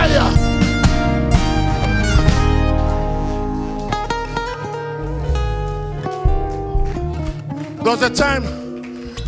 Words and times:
fire. 0.00 0.32
Was 7.82 8.02
a 8.02 8.10
time 8.10 8.44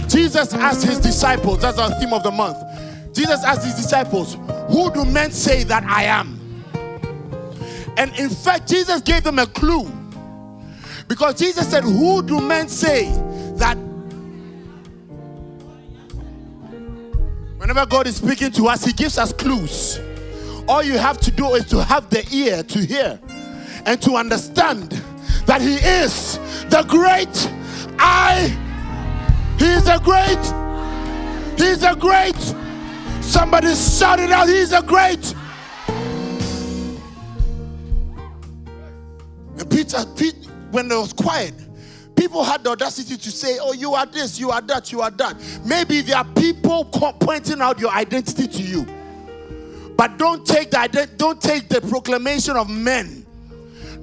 Jesus 0.08 0.54
asked 0.54 0.84
his 0.84 0.98
disciples, 0.98 1.62
that's 1.62 1.78
our 1.78 1.90
theme 1.98 2.12
of 2.12 2.22
the 2.22 2.30
month. 2.30 2.58
Jesus 3.14 3.44
asked 3.44 3.64
his 3.64 3.74
disciples, 3.74 4.36
Who 4.70 4.90
do 4.92 5.04
men 5.04 5.32
say 5.32 5.64
that 5.64 5.84
I 5.84 6.04
am? 6.04 6.38
And 7.96 8.14
in 8.18 8.30
fact, 8.30 8.68
Jesus 8.68 9.02
gave 9.02 9.22
them 9.22 9.38
a 9.38 9.46
clue. 9.46 9.90
Because 11.08 11.38
Jesus 11.38 11.68
said, 11.68 11.84
Who 11.84 12.22
do 12.22 12.40
men 12.40 12.68
say 12.68 13.04
that 13.56 13.76
Whenever 17.58 17.86
God 17.86 18.06
is 18.08 18.16
speaking 18.16 18.50
to 18.52 18.66
us, 18.66 18.84
He 18.84 18.92
gives 18.92 19.18
us 19.18 19.32
clues. 19.32 20.00
All 20.68 20.82
you 20.82 20.98
have 20.98 21.18
to 21.20 21.30
do 21.30 21.54
is 21.54 21.64
to 21.66 21.82
have 21.82 22.08
the 22.10 22.26
ear 22.32 22.62
to 22.62 22.78
hear 22.78 23.20
and 23.84 24.00
to 24.02 24.14
understand 24.14 24.90
that 25.46 25.60
He 25.60 25.74
is 25.74 26.38
the 26.68 26.84
great 26.88 27.50
I. 27.98 28.48
He 29.58 29.66
is 29.66 29.88
a 29.88 29.98
great. 29.98 30.38
He's 31.58 31.82
a 31.82 31.94
great. 31.94 32.36
Somebody 33.22 33.74
shout 33.74 34.20
it 34.20 34.30
out. 34.30 34.48
He's 34.48 34.72
a 34.72 34.82
great. 34.82 35.34
And 39.58 39.70
Peter, 39.70 40.04
Pete, 40.16 40.48
when 40.70 40.90
it 40.90 40.96
was 40.96 41.12
quiet, 41.12 41.54
people 42.16 42.42
had 42.42 42.64
the 42.64 42.70
audacity 42.70 43.16
to 43.16 43.30
say, 43.30 43.58
Oh, 43.60 43.72
you 43.72 43.94
are 43.94 44.06
this, 44.06 44.38
you 44.38 44.50
are 44.50 44.60
that, 44.62 44.90
you 44.90 45.00
are 45.02 45.10
that. 45.10 45.36
Maybe 45.64 46.00
there 46.00 46.16
are 46.16 46.24
people 46.24 46.84
pointing 46.84 47.60
out 47.60 47.78
your 47.78 47.90
identity 47.90 48.48
to 48.48 48.62
you. 48.62 49.01
But 50.02 50.18
don't 50.18 50.44
take 50.44 50.72
the 50.72 51.08
don't 51.16 51.40
take 51.40 51.68
the 51.68 51.80
proclamation 51.80 52.56
of 52.56 52.68
men. 52.68 53.24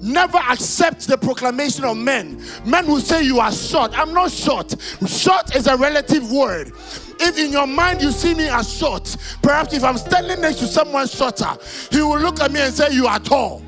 Never 0.01 0.37
accept 0.37 1.05
the 1.09 1.17
proclamation 1.17 1.83
of 1.83 1.97
men. 1.97 2.41
Men 2.65 2.87
will 2.87 3.01
say 3.01 3.21
you 3.21 3.41
are 3.41 3.51
short. 3.51 3.99
I'm 3.99 4.13
not 4.13 4.31
short. 4.31 4.73
Short 5.05 5.53
is 5.57 5.67
a 5.67 5.75
relative 5.75 6.31
word. 6.31 6.71
If 7.19 7.37
in 7.37 7.51
your 7.51 7.67
mind 7.67 8.01
you 8.01 8.13
see 8.13 8.33
me 8.33 8.47
as 8.47 8.73
short, 8.73 9.13
perhaps 9.41 9.73
if 9.73 9.83
I'm 9.83 9.97
standing 9.97 10.39
next 10.39 10.59
to 10.59 10.67
someone 10.67 11.05
shorter, 11.05 11.51
he 11.91 12.01
will 12.01 12.19
look 12.19 12.39
at 12.39 12.53
me 12.53 12.61
and 12.61 12.73
say, 12.73 12.93
You 12.93 13.05
are 13.05 13.19
tall. 13.19 13.61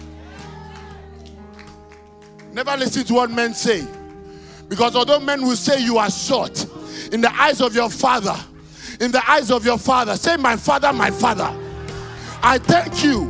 Never 2.54 2.78
listen 2.78 3.04
to 3.08 3.14
what 3.14 3.30
men 3.30 3.54
say. 3.54 3.86
Because 4.70 4.96
although 4.96 5.20
men 5.20 5.42
will 5.42 5.58
say 5.58 5.84
you 5.84 5.98
are 5.98 6.10
short, 6.10 6.66
in 7.12 7.20
the 7.20 7.42
eyes 7.42 7.60
of 7.60 7.76
your 7.76 7.90
father, 7.90 8.38
in 9.02 9.12
the 9.12 9.22
eyes 9.30 9.52
of 9.52 9.66
your 9.66 9.78
father, 9.78 10.16
say, 10.16 10.38
My 10.38 10.56
father, 10.56 10.94
my 10.94 11.12
father, 11.12 11.54
I 12.44 12.58
thank 12.58 13.04
you 13.04 13.26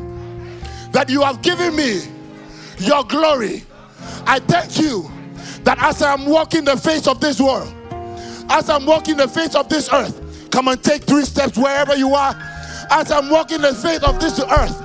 that 0.91 1.09
you 1.09 1.21
have 1.21 1.41
given 1.41 1.75
me 1.75 2.01
your 2.77 3.03
glory. 3.03 3.63
I 4.25 4.39
thank 4.39 4.79
you 4.79 5.09
that 5.63 5.77
as 5.79 6.01
I'm 6.01 6.25
walking 6.25 6.63
the 6.65 6.77
face 6.77 7.07
of 7.07 7.19
this 7.19 7.39
world, 7.39 7.73
as 8.49 8.69
I'm 8.69 8.85
walking 8.85 9.17
the 9.17 9.27
face 9.27 9.55
of 9.55 9.69
this 9.69 9.91
earth, 9.93 10.49
come 10.51 10.67
and 10.67 10.81
take 10.83 11.03
three 11.03 11.23
steps 11.23 11.57
wherever 11.57 11.95
you 11.95 12.13
are. 12.13 12.35
As 12.89 13.11
I'm 13.11 13.29
walking 13.29 13.61
the 13.61 13.73
face 13.73 14.03
of 14.03 14.19
this 14.19 14.39
earth, 14.39 14.81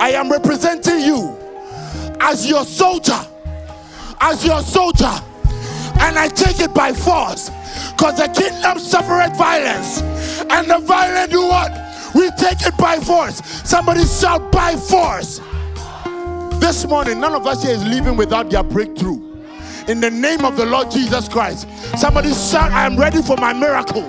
I 0.00 0.10
am 0.14 0.30
representing 0.30 1.00
you 1.00 1.36
as 2.20 2.48
your 2.48 2.64
soldier, 2.64 3.18
as 4.20 4.44
your 4.44 4.60
soldier, 4.60 5.12
and 6.00 6.18
I 6.18 6.28
take 6.28 6.60
it 6.60 6.74
by 6.74 6.92
force. 6.92 7.50
Because 7.92 8.18
the 8.18 8.28
kingdom 8.28 8.78
suffereth 8.78 9.36
violence, 9.36 10.02
and 10.50 10.68
the 10.68 10.78
violent 10.78 11.30
do 11.30 11.42
what? 11.42 11.87
We 12.14 12.30
take 12.32 12.62
it 12.66 12.76
by 12.76 12.98
force. 13.00 13.42
Somebody 13.68 14.04
shout 14.04 14.50
by 14.50 14.76
force. 14.76 15.40
This 16.60 16.86
morning, 16.86 17.20
none 17.20 17.34
of 17.34 17.46
us 17.46 17.62
here 17.62 17.74
is 17.74 17.84
leaving 17.84 18.16
without 18.16 18.50
their 18.50 18.62
breakthrough. 18.62 19.24
In 19.86 20.00
the 20.00 20.10
name 20.10 20.44
of 20.44 20.56
the 20.56 20.66
Lord 20.66 20.90
Jesus 20.90 21.28
Christ, 21.28 21.68
somebody 21.96 22.32
shout, 22.34 22.72
I 22.72 22.84
am 22.84 22.96
ready 22.98 23.22
for 23.22 23.36
my 23.36 23.52
miracle. 23.52 24.02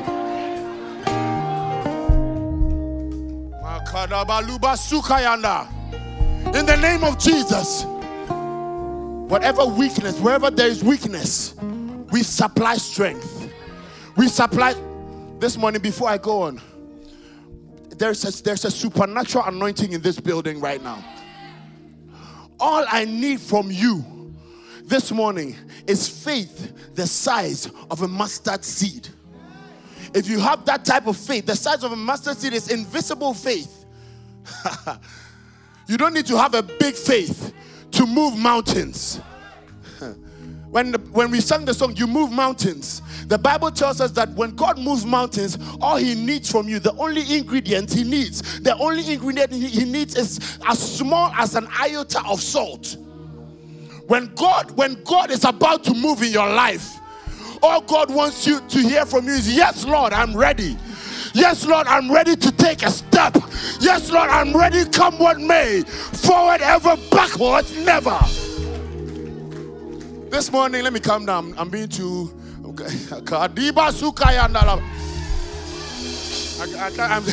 In 6.54 6.66
the 6.66 6.78
name 6.82 7.04
of 7.04 7.18
Jesus, 7.20 7.86
whatever 9.30 9.66
weakness, 9.66 10.20
wherever 10.20 10.50
there 10.50 10.68
is 10.68 10.84
weakness, 10.84 11.54
we 12.12 12.24
supply 12.24 12.76
strength. 12.76 13.50
We 14.18 14.28
supply. 14.28 14.74
This 15.40 15.56
morning, 15.58 15.82
before 15.82 16.10
I 16.10 16.18
go 16.18 16.42
on, 16.42 16.60
there's 18.00 18.40
a, 18.40 18.44
there's 18.44 18.66
a 18.66 18.72
supernatural 18.72 19.46
anointing 19.46 19.92
in 19.92 20.02
this 20.02 20.20
building 20.20 20.60
right 20.60 20.82
now. 20.82 21.04
All 22.60 22.86
I 22.90 23.06
need 23.06 23.40
from 23.40 23.70
you 23.70 24.34
this 24.84 25.12
morning 25.12 25.56
is 25.86 26.08
faith 26.08 26.96
the 26.96 27.06
size 27.06 27.70
of 27.92 28.02
a 28.02 28.08
mustard 28.08 28.66
seed. 28.66 29.08
If 30.14 30.28
you 30.28 30.40
have 30.40 30.66
that 30.66 30.86
type 30.86 31.08
of 31.08 31.18
faith, 31.18 31.46
the 31.46 31.56
size 31.56 31.84
of 31.84 31.92
a 31.92 31.96
mustard 31.96 32.38
seed 32.38 32.54
is 32.54 32.72
invisible 32.72 33.34
faith. 33.34 33.86
you 35.88 35.98
don't 35.98 36.14
need 36.14 36.26
to 36.26 36.38
have 36.38 36.56
a 36.56 36.64
big 36.64 36.96
faith 36.96 37.54
to 37.92 38.06
move 38.08 38.38
mountains. 38.38 39.18
when, 40.70 40.92
the, 40.92 40.98
when 41.12 41.30
we 41.32 41.42
sang 41.42 41.66
the 41.66 41.74
song, 41.74 41.96
You 41.96 42.08
Move 42.08 42.32
Mountains, 42.32 43.02
the 43.30 43.38
Bible 43.38 43.70
tells 43.70 44.02
us 44.02 44.10
that 44.12 44.30
when 44.32 44.56
God 44.56 44.80
moves 44.80 45.06
mountains, 45.06 45.60
all 45.82 45.98
He 45.98 46.16
needs 46.16 46.52
from 46.52 46.68
you, 46.68 46.80
the 46.80 46.94
only 46.96 47.38
ingredient 47.38 47.94
He 47.94 48.04
needs, 48.04 48.60
the 48.60 48.76
only 48.78 49.14
ingredient 49.14 49.54
He 49.54 49.86
needs 49.86 50.16
is 50.18 50.58
as 50.68 50.98
small 50.98 51.32
as 51.38 51.54
an 51.54 51.68
iota 51.80 52.26
of 52.26 52.42
salt. 52.42 52.98
When 54.08 54.34
God, 54.34 54.72
when 54.72 55.04
God 55.04 55.30
is 55.30 55.46
about 55.46 55.84
to 55.84 55.94
move 55.94 56.24
in 56.24 56.32
your 56.32 56.50
life, 56.50 56.98
all 57.62 57.82
God 57.82 58.12
wants 58.12 58.48
you 58.48 58.62
to 58.62 58.80
hear 58.80 59.06
from 59.06 59.28
you 59.28 59.34
is, 59.34 59.56
Yes, 59.56 59.86
Lord, 59.86 60.12
I'm 60.12 60.36
ready. 60.36 60.76
Yes, 61.36 61.68
Lord, 61.68 61.86
I'm 61.86 62.12
ready 62.12 62.36
to 62.36 62.52
take 62.52 62.82
a 62.82 62.90
step. 62.90 63.38
Yes, 63.80 64.10
Lord, 64.12 64.32
I'm 64.32 64.58
ready, 64.58 64.86
come 64.86 65.20
what 65.20 65.40
may. 65.40 65.84
Forward 65.84 66.62
ever, 66.62 66.98
backwards 67.12 67.78
never. 67.86 68.18
This 70.32 70.52
morning, 70.52 70.84
let 70.84 70.94
me 70.94 71.00
calm 71.00 71.28
down. 71.28 71.54
I'm 71.60 71.70
being 71.70 71.90
too 71.90 72.39
Kadiba 73.26 73.92
Sukayandala. 73.92 74.82
I'm 76.62 77.24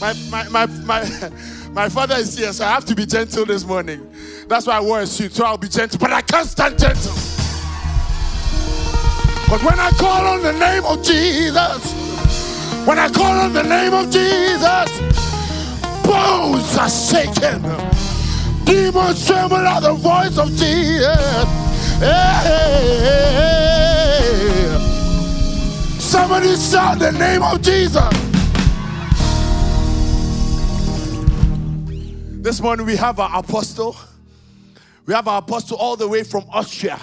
my, 0.00 0.14
my, 0.30 0.48
my, 0.48 0.66
my, 0.84 1.30
my 1.72 1.88
father 1.88 2.16
is 2.16 2.36
here, 2.38 2.52
so 2.52 2.64
I 2.64 2.68
have 2.70 2.84
to 2.86 2.94
be 2.94 3.04
gentle 3.04 3.44
this 3.44 3.64
morning. 3.64 4.10
That's 4.48 4.66
why 4.66 4.76
I 4.76 4.80
wore 4.80 5.00
a 5.00 5.06
suit, 5.06 5.32
so 5.32 5.44
I'll 5.44 5.58
be 5.58 5.68
gentle, 5.68 5.98
but 5.98 6.12
I 6.12 6.22
can't 6.22 6.46
stand 6.46 6.78
gentle. 6.78 7.12
But 9.48 9.62
when 9.62 9.78
I 9.78 9.90
call 9.98 10.26
on 10.26 10.42
the 10.42 10.52
name 10.52 10.84
of 10.84 11.02
Jesus, 11.02 11.92
when 12.86 12.98
I 12.98 13.08
call 13.10 13.38
on 13.38 13.52
the 13.52 13.62
name 13.62 13.92
of 13.92 14.10
Jesus, 14.10 14.88
bones 16.04 16.76
are 16.76 16.88
shaken. 16.88 17.62
Demons 18.64 19.26
tremble 19.26 19.56
at 19.56 19.80
the 19.80 19.94
voice 19.94 20.38
of 20.38 20.48
Jesus. 20.50 21.67
Hey, 22.00 22.14
somebody 25.98 26.54
shout 26.54 27.00
the 27.00 27.10
name 27.10 27.42
of 27.42 27.60
Jesus. 27.60 28.08
This 32.40 32.60
morning 32.60 32.86
we 32.86 32.94
have 32.94 33.18
our 33.18 33.40
apostle. 33.40 33.96
We 35.06 35.14
have 35.14 35.26
our 35.26 35.38
apostle 35.38 35.76
all 35.76 35.96
the 35.96 36.06
way 36.06 36.22
from 36.22 36.44
Austria. 36.52 37.00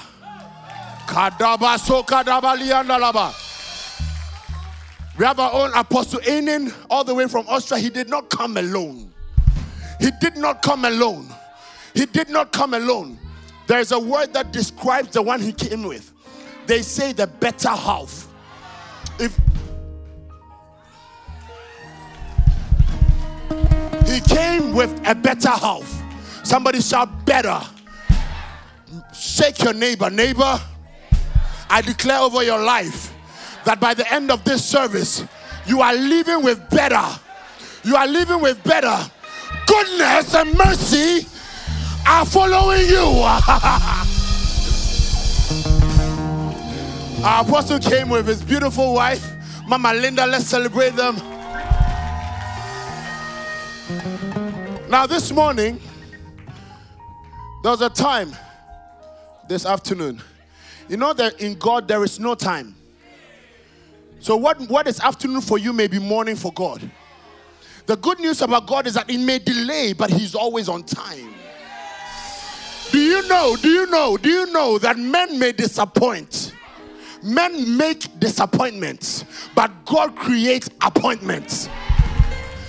We 5.18 5.26
have 5.26 5.40
our 5.40 5.54
own 5.54 5.74
apostle 5.74 6.22
Anin 6.22 6.74
all 6.90 7.04
the 7.04 7.14
way 7.14 7.28
from 7.28 7.46
Austria. 7.50 7.82
He 7.82 7.90
did 7.90 8.08
not 8.08 8.30
come 8.30 8.56
alone. 8.56 9.14
He 10.00 10.12
did 10.22 10.38
not 10.38 10.62
come 10.62 10.86
alone. 10.86 11.28
He 11.94 12.06
did 12.06 12.30
not 12.30 12.54
come 12.54 12.74
alone. 12.74 13.20
There 13.68 13.80
is 13.80 13.92
a 13.92 14.00
word 14.00 14.34
that 14.34 14.52
describes 14.52 15.10
the 15.10 15.22
one 15.22 15.42
he 15.42 15.52
came 15.52 15.84
with. 15.84 16.12
They 16.68 16.82
say 16.82 17.14
the 17.14 17.28
better 17.28 17.70
half. 17.70 18.28
If 19.20 19.38
he 24.08 24.20
came 24.22 24.74
with 24.74 24.92
a 25.08 25.16
better 25.16 25.50
half, 25.50 26.04
somebody 26.44 26.82
shout 26.82 27.26
better. 27.26 27.60
Shake 29.14 29.64
your 29.64 29.74
neighbor, 29.74 30.10
neighbor. 30.10 30.60
I 31.70 31.82
declare 31.82 32.20
over 32.20 32.44
your 32.44 32.60
life 32.60 33.14
that 33.66 33.80
by 33.80 33.94
the 33.94 34.12
end 34.14 34.32
of 34.32 34.44
this 34.44 34.64
service, 34.64 35.26
you 35.66 35.82
are 35.82 35.94
living 35.96 36.44
with 36.44 36.70
better. 36.70 37.04
You 37.84 37.96
are 37.96 38.08
living 38.08 38.42
with 38.42 38.64
better. 38.64 38.98
Goodness 39.66 40.36
and 40.36 40.56
mercy 40.56 41.28
are 42.06 42.26
following 42.26 42.88
you. 42.88 42.98
Our 47.24 47.44
apostle 47.44 47.80
came 47.80 48.10
with 48.10 48.28
his 48.28 48.44
beautiful 48.44 48.94
wife, 48.94 49.26
Mama 49.68 49.94
Linda. 49.94 50.26
Let's 50.28 50.46
celebrate 50.46 50.96
them. 50.96 51.16
Now, 54.90 55.08
this 55.08 55.32
morning, 55.32 55.80
there 57.64 57.72
was 57.72 57.82
a 57.82 57.90
time 57.90 58.36
this 59.50 59.66
afternoon. 59.66 60.22
You 60.88 60.98
know 60.98 61.14
that 61.14 61.42
in 61.42 61.56
God 61.56 61.88
there 61.88 62.04
is 62.04 62.20
no 62.20 62.36
time. 62.36 62.76
So, 64.20 64.36
what, 64.36 64.60
what 64.70 64.88
is 64.88 65.00
afternoon 65.00 65.42
for 65.42 65.58
you 65.58 65.74
may 65.74 65.88
be 65.88 66.00
morning 66.00 66.36
for 66.36 66.54
God. 66.54 66.90
The 67.88 67.98
good 67.98 68.20
news 68.20 68.42
about 68.42 68.68
God 68.68 68.88
is 68.88 68.94
that 68.94 69.10
it 69.10 69.20
may 69.20 69.40
delay, 69.40 69.94
but 69.94 70.10
He's 70.10 70.36
always 70.36 70.70
on 70.70 70.84
time. 70.84 71.34
You 73.16 73.26
know, 73.30 73.56
do 73.56 73.70
you 73.70 73.86
know, 73.86 74.18
do 74.18 74.30
you 74.30 74.52
know 74.52 74.78
that 74.80 74.98
men 74.98 75.40
may 75.40 75.54
disappoint? 75.54 76.54
Men 77.24 77.78
make 77.78 78.20
disappointments, 78.20 79.24
but 79.56 79.72
God 79.86 80.18
creates 80.18 80.70
appointments. 80.82 81.70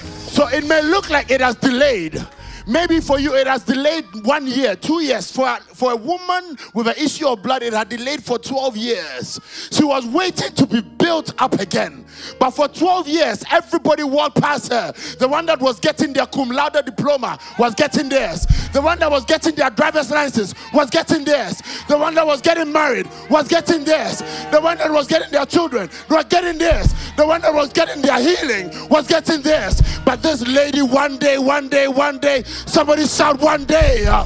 So 0.08 0.46
it 0.46 0.64
may 0.64 0.82
look 0.82 1.10
like 1.10 1.32
it 1.32 1.40
has 1.40 1.56
delayed, 1.56 2.24
Maybe 2.66 2.98
for 2.98 3.20
you, 3.20 3.34
it 3.36 3.46
has 3.46 3.62
delayed 3.62 4.04
one 4.24 4.46
year, 4.46 4.74
two 4.74 5.00
years. 5.00 5.30
For 5.30 5.46
for 5.72 5.92
a 5.92 5.96
woman 5.96 6.56
with 6.74 6.88
an 6.88 6.94
issue 6.96 7.28
of 7.28 7.42
blood, 7.42 7.62
it 7.62 7.72
had 7.72 7.88
delayed 7.88 8.24
for 8.24 8.38
12 8.38 8.76
years. 8.76 9.40
She 9.70 9.84
was 9.84 10.04
waiting 10.06 10.52
to 10.54 10.66
be 10.66 10.80
built 10.80 11.32
up 11.40 11.54
again. 11.60 12.04
But 12.40 12.50
for 12.50 12.66
12 12.66 13.08
years, 13.08 13.44
everybody 13.52 14.02
walked 14.02 14.40
past 14.40 14.72
her. 14.72 14.92
The 15.18 15.28
one 15.28 15.46
that 15.46 15.60
was 15.60 15.78
getting 15.78 16.12
their 16.12 16.26
cum 16.26 16.48
laude 16.48 16.84
diploma 16.84 17.38
was 17.58 17.74
getting 17.74 18.08
theirs. 18.08 18.46
The 18.72 18.82
one 18.82 18.98
that 18.98 19.10
was 19.10 19.24
getting 19.24 19.54
their 19.54 19.70
driver's 19.70 20.10
license 20.10 20.54
was 20.72 20.90
getting 20.90 21.24
theirs. 21.24 21.62
The 21.88 21.96
one 21.96 22.14
that 22.14 22.26
was 22.26 22.40
getting 22.40 22.72
married 22.72 23.08
was 23.30 23.46
getting 23.46 23.84
theirs. 23.84 24.18
The 24.50 24.60
one 24.60 24.78
that 24.78 24.90
was 24.90 25.06
getting 25.06 25.30
their 25.30 25.46
children 25.46 25.88
was 26.10 26.24
getting 26.24 26.58
theirs. 26.58 26.92
The 27.16 27.26
one 27.26 27.40
that 27.42 27.54
was 27.54 27.72
getting 27.72 28.02
their 28.02 28.20
healing 28.20 28.88
was 28.88 29.06
getting 29.06 29.40
theirs. 29.40 29.80
But 30.04 30.22
this 30.22 30.46
lady, 30.46 30.82
one 30.82 31.18
day, 31.18 31.38
one 31.38 31.68
day, 31.68 31.88
one 31.88 32.18
day, 32.18 32.44
Somebody 32.64 33.06
shout 33.06 33.40
one 33.40 33.64
day. 33.64 34.06
Uh, 34.06 34.24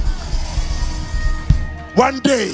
one 1.95 2.21
day, 2.21 2.53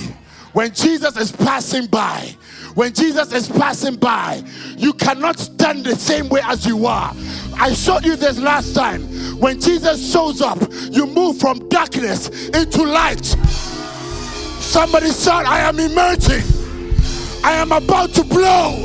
when 0.52 0.72
Jesus 0.72 1.16
is 1.16 1.30
passing 1.30 1.86
by, 1.86 2.34
when 2.74 2.92
Jesus 2.92 3.32
is 3.32 3.48
passing 3.48 3.96
by, 3.96 4.42
you 4.76 4.92
cannot 4.94 5.38
stand 5.38 5.84
the 5.84 5.94
same 5.94 6.28
way 6.28 6.40
as 6.44 6.66
you 6.66 6.86
are. 6.86 7.12
I 7.58 7.72
showed 7.74 8.04
you 8.04 8.16
this 8.16 8.38
last 8.38 8.74
time. 8.74 9.02
When 9.38 9.60
Jesus 9.60 10.12
shows 10.12 10.40
up, 10.40 10.58
you 10.90 11.06
move 11.06 11.38
from 11.38 11.68
darkness 11.68 12.48
into 12.48 12.82
light. 12.84 13.24
Somebody 14.60 15.10
shout, 15.10 15.46
I 15.46 15.60
am 15.60 15.78
emerging. 15.78 16.42
I 17.44 17.52
am 17.52 17.72
about 17.72 18.10
to 18.14 18.24
blow. 18.24 18.82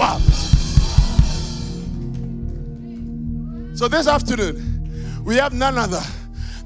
So 3.76 3.88
this 3.88 4.08
afternoon, 4.08 5.24
we 5.26 5.38
have 5.38 5.54
none 5.54 5.78
other 5.78 6.02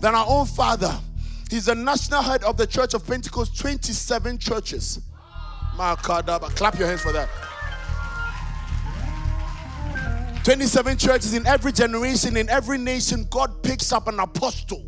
than 0.05 0.13
our 0.13 0.25
own 0.27 0.45
Father. 0.45 0.95
He's 1.49 1.65
the 1.65 1.73
national 1.73 2.21
head 2.21 2.43
of 2.43 2.57
the 2.57 2.67
Church 2.67 2.93
of 2.93 3.07
Pentecost, 3.07 3.59
27 3.59 4.37
churches. 4.37 5.01
Clap 5.75 6.77
your 6.77 6.87
hands 6.87 7.01
for 7.01 7.11
that. 7.11 7.27
27 10.43 10.97
churches 10.99 11.33
in 11.33 11.47
every 11.47 11.71
generation, 11.71 12.37
in 12.37 12.47
every 12.49 12.77
nation, 12.77 13.25
God 13.31 13.63
picks 13.63 13.91
up 13.91 14.07
an 14.07 14.19
apostle. 14.19 14.85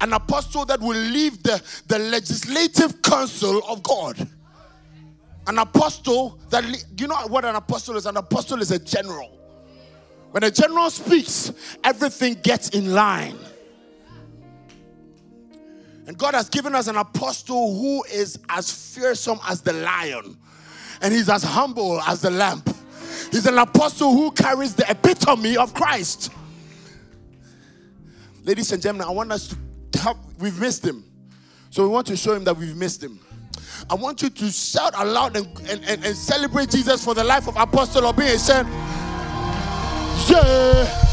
An 0.00 0.12
apostle 0.12 0.64
that 0.64 0.80
will 0.80 0.98
leave 0.98 1.40
the, 1.44 1.62
the 1.86 2.00
legislative 2.00 3.00
council 3.02 3.62
of 3.68 3.80
God. 3.84 4.28
An 5.46 5.58
apostle 5.58 6.40
that, 6.50 6.64
you 6.98 7.06
know 7.06 7.14
what 7.28 7.44
an 7.44 7.54
apostle 7.54 7.94
is? 7.94 8.06
An 8.06 8.16
apostle 8.16 8.60
is 8.60 8.72
a 8.72 8.80
general. 8.80 9.38
When 10.32 10.42
a 10.42 10.50
general 10.50 10.90
speaks, 10.90 11.52
everything 11.84 12.34
gets 12.42 12.70
in 12.70 12.92
line. 12.92 13.38
And 16.06 16.16
God 16.16 16.34
has 16.34 16.48
given 16.48 16.74
us 16.74 16.86
an 16.86 16.96
apostle 16.96 17.74
who 17.74 18.04
is 18.04 18.38
as 18.48 18.70
fearsome 18.70 19.40
as 19.46 19.60
the 19.60 19.72
lion, 19.72 20.36
and 21.02 21.12
he's 21.12 21.28
as 21.28 21.42
humble 21.42 22.00
as 22.02 22.20
the 22.20 22.30
lamb. 22.30 22.62
He's 23.32 23.46
an 23.46 23.58
apostle 23.58 24.12
who 24.12 24.30
carries 24.30 24.74
the 24.74 24.88
epitome 24.88 25.56
of 25.56 25.74
Christ. 25.74 26.32
Ladies 28.44 28.70
and 28.70 28.80
gentlemen, 28.80 29.08
I 29.08 29.10
want 29.10 29.32
us 29.32 29.54
to 29.92 29.98
have, 29.98 30.16
we've 30.38 30.60
missed 30.60 30.84
him. 30.84 31.04
So 31.70 31.82
we 31.82 31.88
want 31.88 32.06
to 32.06 32.16
show 32.16 32.34
him 32.34 32.44
that 32.44 32.56
we've 32.56 32.76
missed 32.76 33.02
him. 33.02 33.18
I 33.90 33.94
want 33.94 34.22
you 34.22 34.30
to 34.30 34.50
shout 34.50 34.94
aloud 34.96 35.36
and, 35.36 35.46
and, 35.68 35.84
and, 35.84 36.04
and 36.04 36.16
celebrate 36.16 36.70
Jesus 36.70 37.04
for 37.04 37.14
the 37.14 37.24
life 37.24 37.48
of 37.48 37.56
Apostle 37.56 38.06
Obin. 38.06 38.38
Yeah. 40.28 41.05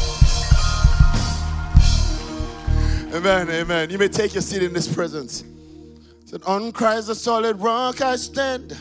Amen, 3.14 3.48
amen. 3.48 3.88
You 3.90 3.98
may 3.98 4.08
take 4.08 4.34
your 4.34 4.42
seat 4.42 4.64
in 4.64 4.72
this 4.72 4.92
presence. 4.92 5.44
Said, 6.24 6.42
On 6.46 6.72
Christ 6.72 7.06
the 7.06 7.14
solid 7.14 7.60
rock 7.60 8.00
I 8.00 8.16
stand. 8.16 8.76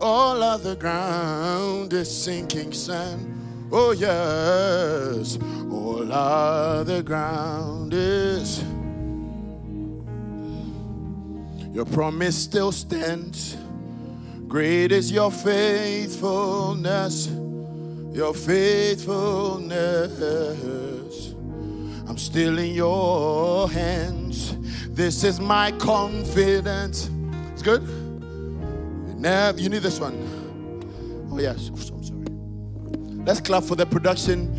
All 0.00 0.42
other 0.42 0.74
ground 0.74 1.92
is 1.92 2.10
sinking 2.10 2.72
sand. 2.72 3.68
Oh, 3.70 3.92
yes. 3.92 5.38
All 5.70 6.12
other 6.12 7.04
ground 7.04 7.92
is. 7.94 8.64
Your 11.72 11.84
promise 11.84 12.36
still 12.36 12.72
stands. 12.72 13.56
Great 14.48 14.90
is 14.90 15.12
your 15.12 15.30
faithfulness. 15.30 17.28
Your 18.12 18.34
faithfulness. 18.34 20.87
I'm 22.08 22.16
still 22.16 22.58
in 22.58 22.74
your 22.74 23.68
hands. 23.68 24.56
This 24.88 25.24
is 25.24 25.40
my 25.40 25.72
confidence. 25.72 27.10
It's 27.52 27.62
good? 27.62 27.82
Never, 29.18 29.60
you 29.60 29.68
need 29.68 29.82
this 29.82 30.00
one. 30.00 31.28
Oh, 31.30 31.38
yes. 31.38 31.70
Oh, 31.70 31.94
I'm 31.94 32.02
sorry. 32.02 33.24
Let's 33.24 33.40
clap 33.40 33.64
for 33.64 33.74
the 33.74 33.84
production 33.84 34.54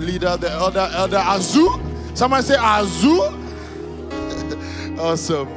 leader, 0.00 0.36
the 0.36 0.50
elder, 0.50 0.90
Elder 0.92 1.18
Azu. 1.18 2.16
Someone 2.16 2.42
say 2.42 2.56
Azu. 2.56 3.38
awesome. 4.98 5.48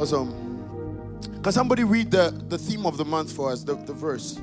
Awesome. 0.00 1.20
Can 1.42 1.52
somebody 1.52 1.84
read 1.84 2.10
the, 2.10 2.34
the 2.48 2.58
theme 2.58 2.86
of 2.86 2.96
the 2.96 3.04
month 3.04 3.30
for 3.30 3.52
us, 3.52 3.62
the, 3.62 3.76
the 3.76 3.92
verse? 3.92 4.40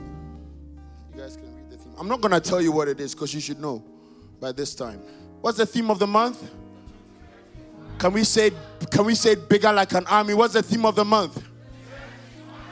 You 1.14 1.20
guys 1.20 1.36
can 1.36 1.54
read 1.54 1.70
the 1.70 1.78
theme. 1.78 1.94
I'm 2.00 2.08
not 2.08 2.22
going 2.22 2.32
to 2.32 2.40
tell 2.40 2.62
you 2.62 2.72
what 2.72 2.88
it 2.88 3.02
is 3.02 3.14
because 3.14 3.34
you 3.34 3.42
should 3.42 3.60
know 3.60 3.84
by 4.40 4.54
this 4.54 4.74
time. 4.74 5.02
What's 5.44 5.58
the 5.58 5.66
theme 5.66 5.92
of 5.92 6.00
the 6.00 6.08
month? 6.08 6.50
Can 7.98 8.14
we 8.14 8.24
say 8.24 8.52
can 8.90 9.04
we 9.04 9.14
say 9.14 9.34
it 9.34 9.50
bigger 9.50 9.74
like 9.74 9.92
an 9.92 10.08
army? 10.08 10.34
What's 10.34 10.54
the 10.54 10.64
theme 10.64 10.86
of 10.86 10.96
the 10.96 11.04
month? 11.04 11.44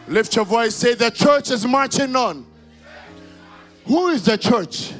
Lift 0.08 0.34
your 0.38 0.46
voice, 0.46 0.74
say 0.74 0.94
the 0.94 1.12
church 1.12 1.52
is 1.52 1.68
marching 1.68 2.16
on. 2.16 2.46
Who 3.86 4.08
is 4.08 4.24
the 4.24 4.38
church? 4.38 4.94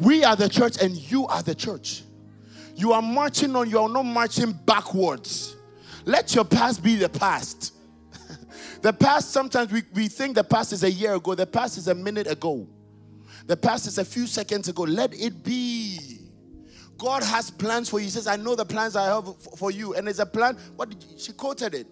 We 0.00 0.22
are 0.22 0.36
the 0.36 0.50
church 0.50 0.82
and 0.82 0.94
you 1.10 1.26
are 1.28 1.42
the 1.42 1.54
church. 1.54 2.02
You 2.76 2.92
are 2.92 3.00
marching 3.00 3.56
on, 3.56 3.70
you 3.70 3.78
are 3.78 3.88
not 3.88 4.02
marching 4.02 4.52
backwards. 4.52 5.56
Let 6.04 6.34
your 6.34 6.44
past 6.44 6.82
be 6.82 6.94
the 6.96 7.08
past. 7.08 7.72
the 8.82 8.92
past, 8.92 9.30
sometimes 9.30 9.72
we, 9.72 9.82
we 9.94 10.08
think 10.08 10.34
the 10.34 10.44
past 10.44 10.74
is 10.74 10.84
a 10.84 10.90
year 10.90 11.14
ago, 11.14 11.34
the 11.34 11.46
past 11.46 11.78
is 11.78 11.88
a 11.88 11.94
minute 11.94 12.26
ago, 12.26 12.68
the 13.46 13.56
past 13.56 13.86
is 13.86 13.96
a 13.96 14.04
few 14.04 14.26
seconds 14.26 14.68
ago. 14.68 14.82
Let 14.82 15.14
it 15.14 15.42
be. 15.42 16.19
God 17.00 17.22
has 17.22 17.50
plans 17.50 17.88
for 17.88 17.98
you. 17.98 18.04
He 18.04 18.10
says, 18.10 18.26
I 18.26 18.36
know 18.36 18.54
the 18.54 18.66
plans 18.66 18.94
I 18.94 19.06
have 19.06 19.34
for 19.56 19.70
you. 19.70 19.94
And 19.94 20.06
it's 20.06 20.18
a 20.18 20.26
plan, 20.26 20.58
what 20.76 20.90
did 20.90 21.18
she 21.18 21.32
quoted 21.32 21.74
it? 21.74 21.86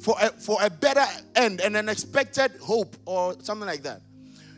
For 0.00 0.16
a, 0.20 0.30
for 0.30 0.58
a 0.60 0.68
better 0.68 1.04
end 1.36 1.60
and 1.60 1.76
an 1.76 1.88
expected 1.88 2.50
hope 2.60 2.96
or 3.06 3.36
something 3.40 3.68
like 3.68 3.84
that. 3.84 4.02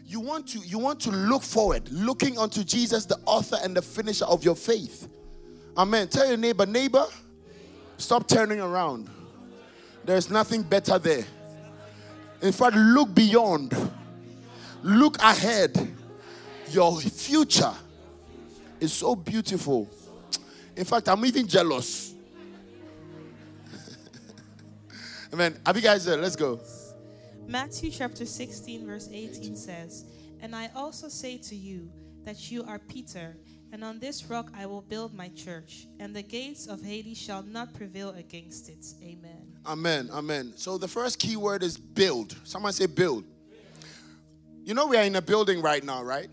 You 0.06 0.20
want 0.20 0.48
to 0.48 0.60
you 0.60 0.78
want 0.78 1.00
to 1.00 1.10
look 1.10 1.42
forward, 1.42 1.86
looking 1.92 2.38
unto 2.38 2.64
Jesus, 2.64 3.04
the 3.04 3.18
author 3.26 3.58
and 3.62 3.76
the 3.76 3.82
finisher 3.82 4.24
of 4.24 4.42
your 4.42 4.56
faith. 4.56 5.06
Amen. 5.76 6.08
Tell 6.08 6.26
your 6.26 6.38
neighbor, 6.38 6.64
neighbor, 6.64 7.04
stop 7.98 8.26
turning 8.26 8.60
around. 8.60 9.10
There's 10.02 10.30
nothing 10.30 10.62
better 10.62 10.98
there. 10.98 11.26
In 12.40 12.52
fact, 12.52 12.74
look 12.74 13.14
beyond. 13.14 13.76
Look 14.82 15.18
ahead. 15.18 15.94
Your 16.70 16.98
future 17.00 17.74
is 18.80 18.92
so 18.92 19.14
beautiful. 19.16 19.88
In 20.76 20.84
fact, 20.84 21.08
I'm 21.08 21.24
even 21.24 21.46
jealous. 21.46 22.14
Amen. 25.32 25.58
Have 25.66 25.76
you 25.76 25.82
guys 25.82 26.04
there? 26.04 26.16
Let's 26.16 26.36
go. 26.36 26.60
Matthew 27.46 27.90
chapter 27.90 28.26
16, 28.26 28.86
verse 28.86 29.08
18 29.12 29.56
says, 29.56 30.04
And 30.40 30.54
I 30.54 30.70
also 30.76 31.08
say 31.08 31.38
to 31.38 31.56
you 31.56 31.90
that 32.24 32.50
you 32.50 32.62
are 32.64 32.78
Peter, 32.78 33.36
and 33.72 33.82
on 33.82 33.98
this 33.98 34.26
rock 34.26 34.50
I 34.54 34.66
will 34.66 34.82
build 34.82 35.14
my 35.14 35.28
church, 35.28 35.86
and 35.98 36.14
the 36.14 36.22
gates 36.22 36.66
of 36.66 36.82
Hades 36.82 37.18
shall 37.18 37.42
not 37.42 37.74
prevail 37.74 38.10
against 38.10 38.68
it. 38.68 38.84
Amen. 39.02 39.58
Amen. 39.66 40.10
Amen. 40.12 40.52
So 40.56 40.78
the 40.78 40.88
first 40.88 41.18
key 41.18 41.36
word 41.36 41.62
is 41.62 41.76
build. 41.76 42.36
Someone 42.44 42.72
say 42.72 42.86
build. 42.86 43.24
You 44.62 44.74
know, 44.74 44.86
we 44.86 44.98
are 44.98 45.04
in 45.04 45.16
a 45.16 45.22
building 45.22 45.62
right 45.62 45.82
now, 45.82 46.02
right? 46.02 46.28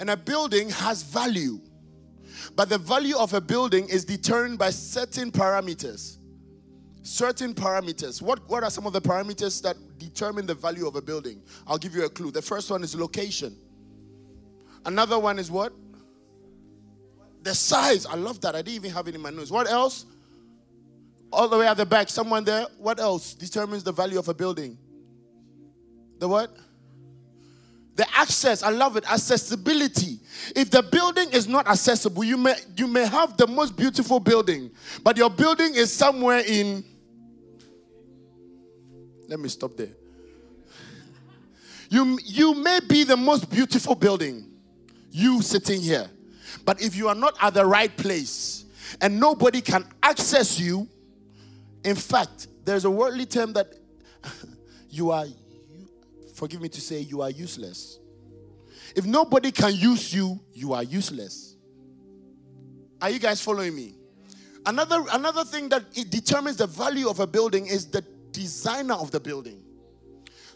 And 0.00 0.10
a 0.10 0.16
building 0.16 0.70
has 0.70 1.02
value. 1.02 1.60
But 2.56 2.68
the 2.68 2.78
value 2.78 3.16
of 3.16 3.34
a 3.34 3.40
building 3.40 3.88
is 3.88 4.04
determined 4.04 4.58
by 4.58 4.70
certain 4.70 5.30
parameters. 5.30 6.18
Certain 7.02 7.54
parameters. 7.54 8.22
What, 8.22 8.48
what 8.48 8.62
are 8.62 8.70
some 8.70 8.86
of 8.86 8.92
the 8.92 9.00
parameters 9.00 9.62
that 9.62 9.76
determine 9.98 10.46
the 10.46 10.54
value 10.54 10.86
of 10.86 10.96
a 10.96 11.02
building? 11.02 11.42
I'll 11.66 11.78
give 11.78 11.94
you 11.94 12.04
a 12.04 12.08
clue. 12.08 12.30
The 12.30 12.42
first 12.42 12.70
one 12.70 12.82
is 12.82 12.94
location. 12.94 13.56
Another 14.84 15.18
one 15.18 15.38
is 15.38 15.50
what? 15.50 15.72
The 17.42 17.54
size. 17.54 18.06
I 18.06 18.14
love 18.14 18.40
that. 18.42 18.54
I 18.54 18.62
didn't 18.62 18.76
even 18.76 18.90
have 18.92 19.08
it 19.08 19.14
in 19.14 19.20
my 19.20 19.30
notes. 19.30 19.50
What 19.50 19.68
else? 19.68 20.06
All 21.32 21.48
the 21.48 21.58
way 21.58 21.66
at 21.66 21.76
the 21.76 21.86
back. 21.86 22.08
Someone 22.08 22.44
there. 22.44 22.66
What 22.78 23.00
else 23.00 23.34
determines 23.34 23.82
the 23.82 23.92
value 23.92 24.18
of 24.18 24.28
a 24.28 24.34
building? 24.34 24.78
The 26.18 26.28
what? 26.28 26.56
The 27.94 28.06
access, 28.16 28.62
I 28.62 28.70
love 28.70 28.96
it, 28.96 29.10
accessibility. 29.10 30.18
If 30.56 30.70
the 30.70 30.82
building 30.82 31.30
is 31.32 31.46
not 31.46 31.68
accessible, 31.68 32.24
you 32.24 32.36
may 32.38 32.54
you 32.76 32.86
may 32.86 33.06
have 33.06 33.36
the 33.36 33.46
most 33.46 33.76
beautiful 33.76 34.18
building, 34.18 34.70
but 35.02 35.16
your 35.16 35.28
building 35.28 35.74
is 35.74 35.92
somewhere 35.92 36.42
in 36.46 36.84
Let 39.28 39.40
me 39.40 39.48
stop 39.48 39.76
there. 39.76 39.88
You 41.88 42.18
you 42.24 42.54
may 42.54 42.80
be 42.80 43.04
the 43.04 43.16
most 43.16 43.50
beautiful 43.50 43.94
building, 43.94 44.46
you 45.10 45.42
sitting 45.42 45.80
here. 45.80 46.10
But 46.64 46.82
if 46.82 46.96
you 46.96 47.08
are 47.08 47.14
not 47.14 47.34
at 47.40 47.54
the 47.54 47.64
right 47.64 47.94
place 47.96 48.64
and 49.00 49.18
nobody 49.18 49.60
can 49.60 49.86
access 50.02 50.60
you, 50.60 50.88
in 51.84 51.96
fact, 51.96 52.48
there's 52.64 52.84
a 52.84 52.90
worldly 52.90 53.26
term 53.26 53.52
that 53.54 53.72
you 54.90 55.10
are 55.10 55.26
forgive 56.42 56.60
me 56.60 56.68
to 56.68 56.80
say, 56.80 56.98
you 56.98 57.22
are 57.22 57.30
useless. 57.30 58.00
If 58.96 59.04
nobody 59.06 59.52
can 59.52 59.76
use 59.76 60.12
you, 60.12 60.40
you 60.52 60.72
are 60.72 60.82
useless. 60.82 61.54
Are 63.00 63.10
you 63.10 63.20
guys 63.20 63.40
following 63.40 63.76
me? 63.76 63.94
Another, 64.66 65.04
another 65.12 65.44
thing 65.44 65.68
that 65.68 65.84
it 65.94 66.10
determines 66.10 66.56
the 66.56 66.66
value 66.66 67.08
of 67.08 67.20
a 67.20 67.28
building 67.28 67.68
is 67.68 67.86
the 67.86 68.04
designer 68.32 68.94
of 68.94 69.12
the 69.12 69.20
building. 69.20 69.62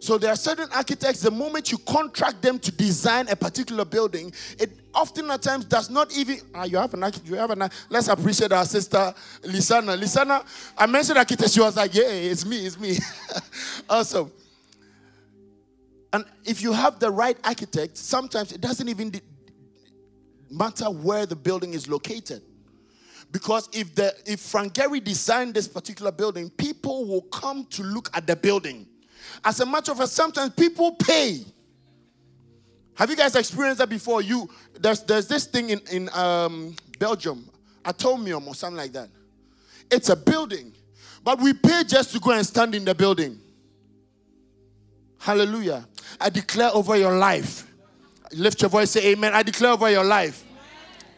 So 0.01 0.19
there 0.19 0.33
are 0.33 0.37
certain 0.37 0.69
architects, 0.75 1.21
the 1.21 1.31
moment 1.31 1.71
you 1.71 1.79
contract 1.79 2.43
them 2.43 2.59
to 2.59 2.73
design 2.73 3.29
a 3.29 3.37
particular 3.37 3.85
building, 3.85 4.33
it 4.59 4.73
often 4.93 5.31
at 5.31 5.43
times 5.43 5.67
does 5.67 5.89
not 5.89 6.13
even 6.17 6.41
ah, 6.53 6.65
you 6.65 6.79
have 6.79 6.95
an 6.95 7.05
architect, 7.05 7.29
you 7.29 7.37
have 7.37 7.53
an 7.53 7.71
let's 7.91 8.09
appreciate 8.09 8.51
our 8.51 8.65
sister 8.65 9.15
Lisana. 9.43 9.97
Lisana, 9.97 10.45
I 10.77 10.87
mentioned 10.87 11.19
architect, 11.19 11.53
she 11.53 11.61
was 11.61 11.77
like, 11.77 11.95
Yeah, 11.95 12.09
it's 12.09 12.45
me, 12.45 12.67
it's 12.67 12.79
me. 12.79 12.99
awesome. 13.89 14.33
And 16.17 16.25
if 16.47 16.63
you 16.63 16.73
have 16.73 16.99
the 16.99 17.11
right 17.11 17.37
architect, 17.45 17.99
sometimes 17.99 18.51
it 18.51 18.63
doesn't 18.63 18.89
even 18.89 19.13
matter 20.51 20.87
where 20.87 21.27
the 21.27 21.37
building 21.37 21.75
is 21.75 21.91
located. 21.91 22.41
Because 23.31 23.69
if 23.75 23.95
the 23.95 24.15
if 24.25 24.41
Frank 24.41 24.73
Gehry 24.73 25.05
designed 25.05 25.53
this 25.53 25.69
particular 25.69 26.11
building, 26.11 26.49
people 26.49 27.07
will 27.07 27.21
come 27.21 27.67
to 27.67 27.83
look 27.83 28.09
at 28.15 28.27
the 28.27 28.35
building. 28.35 28.87
As 29.45 29.61
a 29.61 29.67
matter 29.67 29.93
of 29.93 29.99
fact, 29.99 30.09
sometimes 30.09 30.55
people 30.55 30.93
pay. 30.93 31.45
Have 32.95 33.11
you 33.11 33.17
guys 33.17 33.37
experienced 33.37 33.81
that 33.81 33.91
before? 33.91 34.23
You 34.23 34.49
there's 34.81 35.03
there's 35.03 35.29
this 35.29 35.45
thing 35.45 35.69
in 35.69 35.81
in 35.93 36.09
um, 36.15 36.75
Belgium, 36.99 37.47
Atomium 37.85 38.49
or 38.49 38.55
something 38.55 38.79
like 38.79 38.93
that. 38.93 39.11
It's 39.91 40.09
a 40.09 40.17
building, 40.17 40.73
but 41.23 41.39
we 41.41 41.53
pay 41.53 41.85
just 41.87 42.13
to 42.13 42.21
go 42.21 42.31
and 42.31 42.47
stand 42.47 42.75
in 42.75 42.87
the 42.87 42.95
building. 42.95 43.39
Hallelujah. 45.27 45.85
I 46.21 46.31
declare 46.31 46.71
over 46.73 46.95
your 46.97 47.19
life. 47.19 47.69
Lift 48.33 48.63
your 48.63 48.69
voice, 48.69 48.93
say 48.93 49.09
amen. 49.09 49.35
I 49.35 49.43
declare 49.43 49.73
over 49.73 49.91
your 49.91 50.05
life. 50.05 50.45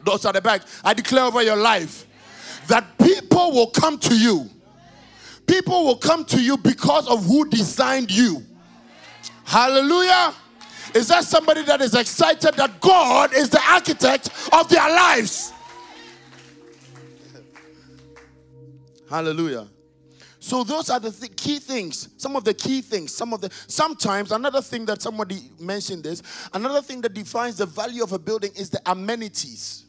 Those 0.03 0.25
at 0.25 0.33
the 0.33 0.41
back. 0.41 0.63
I 0.83 0.95
declare 0.95 1.25
over 1.25 1.43
your 1.43 1.57
life 1.57 2.07
that 2.69 2.87
people 2.97 3.53
will 3.53 3.67
come 3.67 3.99
to 3.99 4.19
you. 4.19 4.49
People 5.47 5.85
will 5.85 5.99
come 5.99 6.25
to 6.25 6.43
you 6.43 6.57
because 6.57 7.07
of 7.07 7.27
who 7.27 7.51
designed 7.51 8.11
you. 8.11 8.43
Hallelujah. 9.45 10.33
Is 10.95 11.09
that 11.09 11.25
somebody 11.25 11.63
that 11.65 11.83
is 11.83 11.95
excited 11.95 12.55
that 12.55 12.81
God 12.81 13.35
is 13.35 13.51
the 13.51 13.61
architect 13.69 14.31
of 14.55 14.71
their 14.71 14.89
lives? 14.89 15.53
Hallelujah. 19.11 19.69
So 20.49 20.65
those 20.65 20.89
are 20.89 20.99
the 20.99 21.11
th- 21.11 21.37
key 21.37 21.59
things. 21.59 22.09
Some 22.17 22.35
of 22.35 22.43
the 22.43 22.55
key 22.55 22.81
things. 22.81 23.15
Some 23.15 23.35
of 23.35 23.43
the 23.43 23.51
sometimes 23.67 24.33
another 24.33 24.63
thing 24.63 24.87
that 24.87 25.03
somebody 25.03 25.51
mentioned 25.61 26.07
is 26.07 26.23
another 26.55 26.81
thing 26.81 27.03
that 27.03 27.13
defines 27.13 27.59
the 27.59 27.67
value 27.67 28.03
of 28.03 28.13
a 28.13 28.19
building 28.19 28.51
is 28.57 28.71
the 28.71 28.81
amenities. 28.87 29.85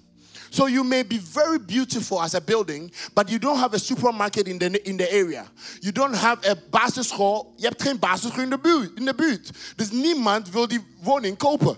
So 0.51 0.65
you 0.65 0.83
may 0.83 1.03
be 1.03 1.17
very 1.17 1.59
beautiful 1.59 2.21
as 2.21 2.33
a 2.33 2.41
building, 2.41 2.91
but 3.15 3.31
you 3.31 3.39
don't 3.39 3.57
have 3.57 3.73
a 3.73 3.79
supermarket 3.79 4.49
in 4.49 4.59
the 4.59 4.85
in 4.85 4.97
the 4.97 5.09
area. 5.13 5.47
You 5.81 5.93
don't 5.93 6.13
have 6.13 6.45
a 6.45 6.55
basisschool. 6.55 7.53
Je 7.55 7.67
hebt 7.67 7.81
geen 7.81 7.97
basisschool 7.97 8.43
in 8.43 8.49
de 8.49 8.59
buurt. 8.59 8.97
In 8.97 9.05
de 9.05 9.15
buurt. 9.15 9.51
Dus 9.77 9.91
niemand 9.91 10.49
wil 10.49 10.67
die 10.67 10.81
woning 11.01 11.37
kopen. 11.37 11.77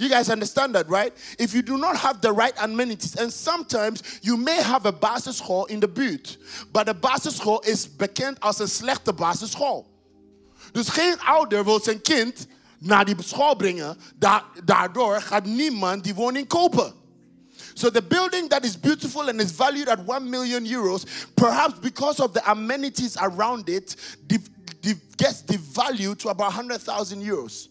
You 0.00 0.08
guys 0.08 0.30
understand 0.30 0.74
that, 0.76 0.88
right? 0.88 1.12
If 1.38 1.52
you 1.52 1.60
do 1.60 1.76
not 1.76 1.94
have 1.98 2.22
the 2.22 2.32
right 2.32 2.54
amenities, 2.62 3.16
and 3.16 3.30
sometimes 3.30 4.02
you 4.22 4.38
may 4.38 4.62
have 4.62 4.86
a 4.86 4.92
basisschool 4.92 5.68
in 5.68 5.78
the 5.78 5.88
buurt, 5.88 6.38
but 6.72 6.84
the 6.86 6.94
basisschool 6.94 7.60
is 7.66 7.86
bekend 7.86 8.40
als 8.40 8.58
een 8.60 8.68
slechte 8.68 9.12
basisschool. 9.12 9.86
Dus 10.72 10.88
geen 10.88 11.20
ouder 11.20 11.64
wil 11.64 11.80
zijn 11.80 12.00
kind 12.00 12.46
naar 12.78 13.04
die 13.04 13.14
school 13.18 13.56
brengen, 13.56 13.96
daardoor 14.64 15.20
gaat 15.20 15.44
niemand 15.44 16.04
die 16.04 16.14
woning 16.14 16.46
kopen. 16.46 16.94
So 17.74 17.90
the 17.90 18.02
building 18.02 18.48
that 18.48 18.64
is 18.64 18.80
beautiful 18.80 19.28
and 19.28 19.40
is 19.40 19.52
valued 19.52 19.88
at 19.88 19.98
1 20.06 20.30
million 20.30 20.66
euros, 20.66 21.04
perhaps 21.34 21.78
because 21.80 22.22
of 22.22 22.32
the 22.32 22.42
amenities 22.44 23.16
around 23.16 23.68
it, 23.68 23.96
gets 25.16 25.42
the 25.42 25.58
value 25.58 26.14
to 26.14 26.30
about 26.30 26.54
100,000 26.54 27.22
euros 27.22 27.69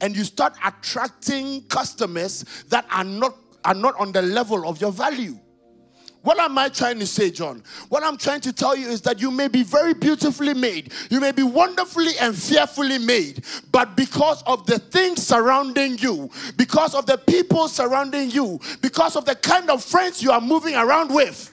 and 0.00 0.16
you 0.16 0.24
start 0.24 0.54
attracting 0.64 1.62
customers 1.64 2.44
that 2.68 2.86
are 2.90 3.04
not 3.04 3.36
are 3.64 3.74
not 3.74 3.94
on 3.98 4.12
the 4.12 4.22
level 4.22 4.66
of 4.66 4.80
your 4.80 4.92
value. 4.92 5.38
What 6.22 6.38
am 6.38 6.58
I 6.58 6.68
trying 6.68 6.98
to 6.98 7.06
say, 7.06 7.30
John? 7.30 7.62
What 7.88 8.04
I'm 8.04 8.18
trying 8.18 8.42
to 8.42 8.52
tell 8.52 8.76
you 8.76 8.88
is 8.88 9.00
that 9.02 9.20
you 9.20 9.30
may 9.30 9.48
be 9.48 9.62
very 9.62 9.94
beautifully 9.94 10.52
made, 10.52 10.92
you 11.08 11.18
may 11.18 11.32
be 11.32 11.42
wonderfully 11.42 12.12
and 12.20 12.36
fearfully 12.36 12.98
made, 12.98 13.42
but 13.72 13.96
because 13.96 14.42
of 14.42 14.66
the 14.66 14.78
things 14.78 15.26
surrounding 15.26 15.96
you, 15.98 16.30
because 16.58 16.94
of 16.94 17.06
the 17.06 17.16
people 17.16 17.68
surrounding 17.68 18.30
you, 18.30 18.60
because 18.82 19.16
of 19.16 19.24
the 19.24 19.34
kind 19.34 19.70
of 19.70 19.82
friends 19.82 20.22
you 20.22 20.30
are 20.30 20.40
moving 20.42 20.74
around 20.74 21.12
with. 21.12 21.52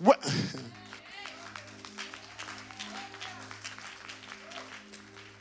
What, 0.00 0.20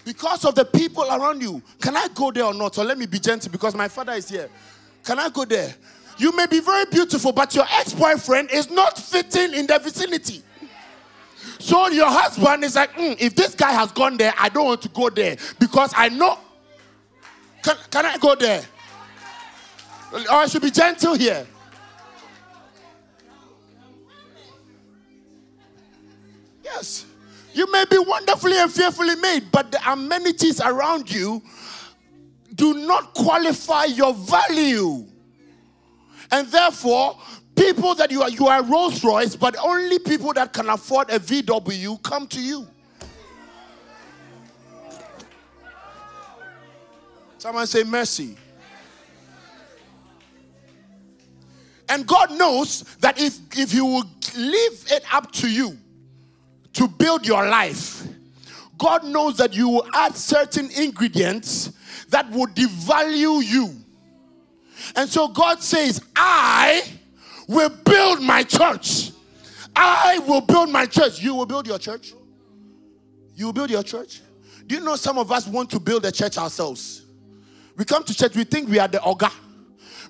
because 0.07 0.45
of 0.45 0.55
the 0.55 0.63
people 0.63 1.03
around 1.03 1.41
you. 1.41 1.61
Can 1.81 1.97
I 1.97 2.07
go 2.15 2.31
there 2.31 2.45
or 2.45 2.53
not? 2.53 2.77
Or 2.77 2.85
let 2.85 2.97
me 2.97 3.05
be 3.05 3.19
gentle 3.19 3.51
because 3.51 3.75
my 3.75 3.89
father 3.89 4.13
is 4.13 4.29
here. 4.29 4.49
Can 5.03 5.19
I 5.19 5.27
go 5.27 5.43
there? 5.43 5.75
You 6.17 6.33
may 6.33 6.45
be 6.47 6.61
very 6.61 6.85
beautiful, 6.85 7.33
but 7.33 7.53
your 7.53 7.65
ex 7.69 7.93
boyfriend 7.93 8.49
is 8.51 8.71
not 8.71 8.97
fitting 8.97 9.53
in 9.53 9.67
the 9.67 9.77
vicinity. 9.79 10.41
So 11.59 11.89
your 11.89 12.09
husband 12.09 12.63
is 12.63 12.77
like, 12.77 12.93
mm, 12.93 13.17
if 13.19 13.35
this 13.35 13.53
guy 13.53 13.73
has 13.73 13.91
gone 13.91 14.15
there, 14.15 14.33
I 14.39 14.47
don't 14.47 14.65
want 14.65 14.81
to 14.83 14.89
go 14.89 15.09
there 15.09 15.35
because 15.59 15.93
I 15.93 16.07
know. 16.07 16.39
Can, 17.61 17.75
can 17.91 18.05
I 18.05 18.17
go 18.17 18.33
there? 18.35 18.63
Or 20.13 20.31
I 20.31 20.47
should 20.47 20.61
be 20.61 20.71
gentle 20.71 21.15
here. 21.15 21.45
Yes. 26.63 27.06
You 27.57 27.71
may 27.71 27.85
be 27.89 27.97
wonderfully 27.97 28.55
and 28.55 28.71
fearfully 28.71 29.15
made, 29.15 29.51
but 29.51 29.71
the 29.71 29.79
amenities 29.91 30.61
around 30.61 31.11
you 31.11 31.41
do 32.53 32.75
not 32.75 33.15
qualify 33.15 33.85
your 33.85 34.13
value. 34.13 35.03
And 36.29 36.47
therefore, 36.49 37.17
people 37.55 37.95
that 37.95 38.11
you 38.11 38.21
are, 38.21 38.29
you 38.29 38.45
are 38.45 38.61
Rolls 38.61 39.03
Royce, 39.03 39.35
but 39.35 39.55
only 39.57 39.97
people 39.97 40.33
that 40.33 40.53
can 40.53 40.69
afford 40.69 41.09
a 41.09 41.17
VW 41.17 41.99
come 42.03 42.27
to 42.27 42.39
you. 42.39 42.67
Someone 47.39 47.65
say 47.65 47.83
mercy. 47.83 48.37
And 51.89 52.05
God 52.05 52.37
knows 52.37 52.83
that 52.99 53.19
if, 53.19 53.39
if 53.57 53.73
you 53.73 53.83
will 53.83 54.05
leave 54.35 54.85
it 54.91 55.03
up 55.11 55.31
to 55.31 55.49
you, 55.49 55.75
to 56.77 56.87
build 56.87 57.25
your 57.25 57.47
life, 57.47 58.03
God 58.77 59.03
knows 59.03 59.37
that 59.37 59.53
you 59.53 59.67
will 59.67 59.87
add 59.95 60.15
certain 60.15 60.69
ingredients 60.77 61.73
that 62.09 62.29
will 62.29 62.45
devalue 62.45 63.43
you. 63.43 63.75
And 64.95 65.09
so 65.09 65.27
God 65.27 65.63
says, 65.63 65.99
I 66.15 66.83
will 67.47 67.69
build 67.69 68.21
my 68.21 68.43
church. 68.43 69.11
I 69.75 70.19
will 70.27 70.41
build 70.41 70.69
my 70.69 70.85
church. 70.85 71.19
You 71.19 71.33
will 71.33 71.47
build 71.47 71.65
your 71.65 71.79
church? 71.79 72.13
You 73.35 73.47
will 73.47 73.53
build 73.53 73.71
your 73.71 73.83
church? 73.83 74.21
Do 74.67 74.75
you 74.75 74.81
know 74.81 74.95
some 74.97 75.17
of 75.17 75.31
us 75.31 75.47
want 75.47 75.71
to 75.71 75.79
build 75.79 76.05
a 76.05 76.11
church 76.11 76.37
ourselves? 76.37 77.05
We 77.75 77.85
come 77.85 78.03
to 78.03 78.13
church, 78.13 78.35
we 78.35 78.43
think 78.43 78.69
we 78.69 78.77
are 78.77 78.87
the 78.87 79.01
ogre. 79.01 79.31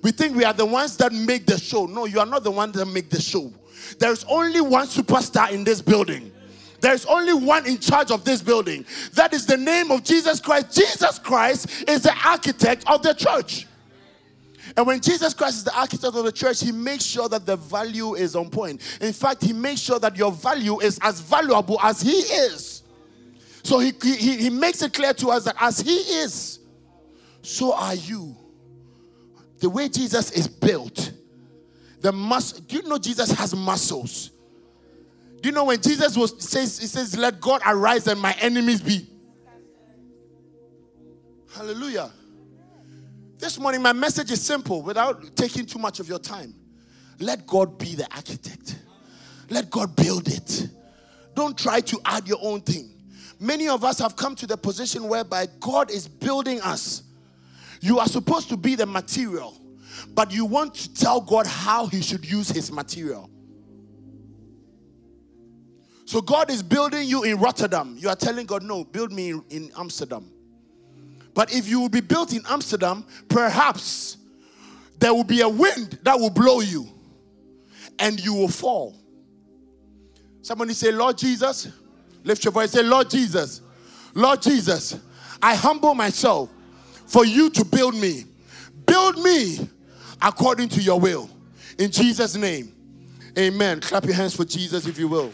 We 0.02 0.12
think 0.12 0.36
we 0.36 0.44
are 0.44 0.54
the 0.54 0.66
ones 0.66 0.98
that 0.98 1.14
make 1.14 1.46
the 1.46 1.58
show. 1.58 1.86
No, 1.86 2.06
you 2.06 2.20
are 2.20 2.26
not 2.26 2.44
the 2.44 2.52
one 2.52 2.74
that 2.74 2.86
make 2.86 3.10
the 3.10 3.22
show. 3.22 3.54
There's 4.00 4.26
only 4.26 4.60
one 4.60 4.88
superstar 4.88 5.52
in 5.52 5.64
this 5.64 5.82
building. 5.82 6.32
There's 6.80 7.06
only 7.06 7.34
one 7.34 7.66
in 7.66 7.80
charge 7.80 8.12
of 8.12 8.24
this 8.24 8.42
building. 8.42 8.86
That 9.14 9.34
is 9.34 9.46
the 9.46 9.58
name 9.58 9.92
of 9.92 10.04
Jesus 10.04 10.40
Christ. 10.40 10.76
Jesus 10.76 11.18
Christ 11.20 11.90
is 11.90 12.04
the 12.04 12.16
architect 12.26 12.84
of 12.88 13.02
the 13.02 13.14
church. 13.14 13.66
And 14.76 14.86
when 14.86 15.00
Jesus 15.02 15.34
Christ 15.34 15.58
is 15.58 15.64
the 15.64 15.76
architect 15.76 16.16
of 16.16 16.24
the 16.24 16.32
church, 16.32 16.62
he 16.62 16.72
makes 16.72 17.04
sure 17.04 17.28
that 17.30 17.46
the 17.46 17.56
value 17.56 18.14
is 18.16 18.36
on 18.36 18.50
point. 18.50 18.82
In 19.02 19.14
fact, 19.14 19.44
he 19.44 19.54
makes 19.54 19.82
sure 19.82 20.00
that 20.00 20.16
your 20.16 20.32
value 20.32 20.80
is 20.80 21.00
as 21.02 21.20
valuable 21.22 21.80
as 21.82 22.02
he 22.02 22.12
is. 22.12 22.84
So 23.64 23.80
he, 23.80 23.94
he, 24.04 24.38
he 24.38 24.50
makes 24.50 24.82
it 24.82 24.94
clear 24.94 25.14
to 25.16 25.30
us 25.30 25.46
that 25.46 25.56
as 25.60 25.80
he 25.80 25.96
is, 25.96 26.60
so 27.42 27.74
are 27.74 27.96
you. 27.96 28.36
The 29.60 29.70
way 29.70 29.90
Jesus 29.90 30.32
is 30.32 30.48
built, 30.48 31.12
the 32.02 32.12
mus- 32.12 32.54
do 32.54 32.78
you 32.78 32.84
know 32.84 33.00
Jesus 33.00 33.32
has 33.32 33.56
muscles? 33.56 34.32
You 35.48 35.54
know 35.54 35.64
when 35.64 35.82
Jesus 35.82 36.18
was 36.18 36.44
says 36.44 36.78
he 36.78 36.88
says, 36.88 37.18
Let 37.18 37.40
God 37.40 37.62
arise 37.66 38.06
and 38.08 38.20
my 38.20 38.36
enemies 38.42 38.82
be? 38.82 39.08
Hallelujah. 41.56 42.12
This 43.38 43.58
morning, 43.58 43.82
my 43.82 43.94
message 43.94 44.30
is 44.30 44.42
simple 44.42 44.82
without 44.82 45.38
taking 45.38 45.66
too 45.66 45.80
much 45.80 46.02
of 46.02 46.10
your 46.10 46.20
time. 46.20 46.54
Let 47.20 47.48
God 47.48 47.78
be 47.78 47.96
the 47.96 48.14
architect, 48.14 48.78
let 49.50 49.70
God 49.70 49.96
build 49.96 50.28
it. 50.28 50.68
Don't 51.34 51.58
try 51.58 51.80
to 51.80 51.98
add 52.04 52.28
your 52.28 52.40
own 52.42 52.60
thing. 52.60 52.92
Many 53.40 53.70
of 53.70 53.86
us 53.86 54.00
have 54.00 54.18
come 54.18 54.36
to 54.36 54.48
the 54.48 54.58
position 54.58 55.08
whereby 55.08 55.48
God 55.62 55.92
is 55.92 56.10
building 56.10 56.60
us. 56.60 57.04
You 57.80 58.00
are 58.00 58.08
supposed 58.08 58.50
to 58.50 58.58
be 58.58 58.76
the 58.76 58.86
material, 58.86 59.58
but 60.10 60.30
you 60.30 60.44
want 60.44 60.76
to 60.76 60.94
tell 60.94 61.22
God 61.22 61.48
how 61.48 61.88
He 61.88 62.02
should 62.02 62.30
use 62.30 62.50
His 62.50 62.70
material. 62.70 63.30
So 66.08 66.22
God 66.22 66.50
is 66.50 66.64
building 66.64 67.06
you 67.06 67.24
in 67.24 67.38
Rotterdam. 67.38 67.98
You 68.00 68.08
are 68.08 68.16
telling 68.16 68.46
God, 68.46 68.64
no, 68.64 68.86
build 68.86 69.12
me 69.12 69.34
in 69.50 69.70
Amsterdam. 69.78 70.32
But 71.34 71.54
if 71.54 71.68
you 71.68 71.82
will 71.82 71.90
be 71.90 72.00
built 72.00 72.32
in 72.32 72.44
Amsterdam, 72.50 73.04
perhaps 73.28 74.16
there 75.00 75.14
will 75.14 75.26
be 75.26 75.42
a 75.42 75.50
wind 75.50 76.00
that 76.04 76.18
will 76.18 76.30
blow 76.30 76.62
you 76.62 76.88
and 78.00 78.18
you 78.24 78.34
will 78.34 78.48
fall. 78.48 78.96
Somebody 80.44 80.72
say, 80.76 80.94
Lord 80.94 81.18
Jesus, 81.18 81.68
lift 82.24 82.46
your 82.46 82.54
voice, 82.54 82.72
say, 82.72 82.84
Lord 82.84 83.10
Jesus, 83.10 83.60
Lord 84.14 84.42
Jesus, 84.42 84.98
I 85.42 85.56
humble 85.56 85.94
myself 85.94 86.50
for 87.06 87.26
you 87.26 87.50
to 87.50 87.66
build 87.66 87.96
me. 87.96 88.24
Build 88.86 89.22
me 89.22 89.70
according 90.22 90.70
to 90.70 90.82
your 90.82 91.02
will. 91.02 91.30
In 91.78 91.92
Jesus' 91.92 92.38
name, 92.38 92.72
amen. 93.38 93.82
Clap 93.82 94.06
your 94.06 94.14
hands 94.16 94.34
for 94.34 94.46
Jesus 94.46 94.88
if 94.88 94.98
you 94.98 95.10
will. 95.10 95.34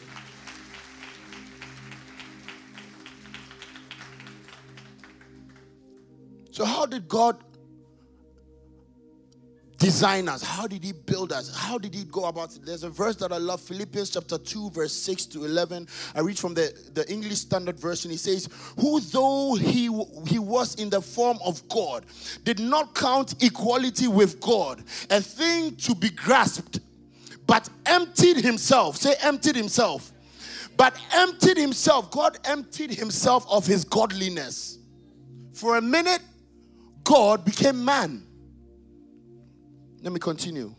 So, 6.53 6.65
how 6.65 6.85
did 6.85 7.07
God 7.07 7.43
design 9.79 10.29
us? 10.29 10.43
How 10.43 10.67
did 10.67 10.83
He 10.83 10.91
build 10.91 11.33
us? 11.33 11.51
How 11.57 11.79
did 11.79 11.95
He 11.95 12.03
go 12.03 12.25
about 12.25 12.55
it? 12.55 12.63
There's 12.63 12.83
a 12.83 12.91
verse 12.91 13.15
that 13.15 13.31
I 13.31 13.37
love 13.37 13.59
Philippians 13.59 14.11
chapter 14.11 14.37
2, 14.37 14.69
verse 14.69 14.93
6 14.93 15.25
to 15.25 15.45
11. 15.45 15.87
I 16.13 16.19
read 16.19 16.37
from 16.37 16.53
the, 16.53 16.71
the 16.93 17.11
English 17.11 17.39
Standard 17.39 17.79
Version. 17.79 18.11
He 18.11 18.17
says, 18.17 18.47
Who, 18.79 18.99
though 18.99 19.55
he, 19.55 19.85
he 20.27 20.37
was 20.37 20.75
in 20.75 20.91
the 20.91 21.01
form 21.01 21.39
of 21.43 21.67
God, 21.69 22.05
did 22.43 22.59
not 22.59 22.93
count 22.93 23.41
equality 23.41 24.07
with 24.07 24.39
God 24.39 24.83
a 25.09 25.21
thing 25.21 25.75
to 25.77 25.95
be 25.95 26.11
grasped, 26.11 26.81
but 27.47 27.67
emptied 27.87 28.37
himself. 28.37 28.97
Say, 28.97 29.15
emptied 29.23 29.55
himself. 29.55 30.11
But 30.77 30.95
emptied 31.15 31.57
himself. 31.57 32.11
God 32.11 32.37
emptied 32.45 32.91
himself 32.91 33.43
of 33.49 33.65
his 33.65 33.83
godliness. 33.83 34.77
For 35.53 35.77
a 35.77 35.81
minute, 35.81 36.21
God 37.03 37.45
became 37.45 37.83
man. 37.83 38.25
Let 40.01 40.13
me 40.13 40.19
continue. 40.19 40.75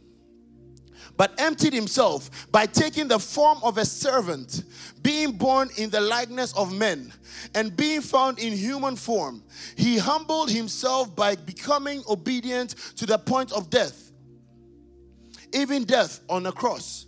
But 1.16 1.34
emptied 1.38 1.72
himself 1.72 2.50
by 2.50 2.66
taking 2.66 3.08
the 3.08 3.18
form 3.18 3.58
of 3.62 3.78
a 3.78 3.84
servant, 3.84 4.64
being 5.02 5.32
born 5.32 5.70
in 5.76 5.90
the 5.90 6.00
likeness 6.00 6.52
of 6.54 6.72
men, 6.72 7.12
and 7.54 7.76
being 7.76 8.00
found 8.00 8.38
in 8.38 8.52
human 8.52 8.96
form. 8.96 9.42
He 9.76 9.96
humbled 9.96 10.50
himself 10.50 11.14
by 11.14 11.36
becoming 11.36 12.02
obedient 12.08 12.70
to 12.96 13.06
the 13.06 13.18
point 13.18 13.52
of 13.52 13.70
death, 13.70 14.10
even 15.52 15.84
death 15.84 16.20
on 16.28 16.46
a 16.46 16.52
cross. 16.52 17.06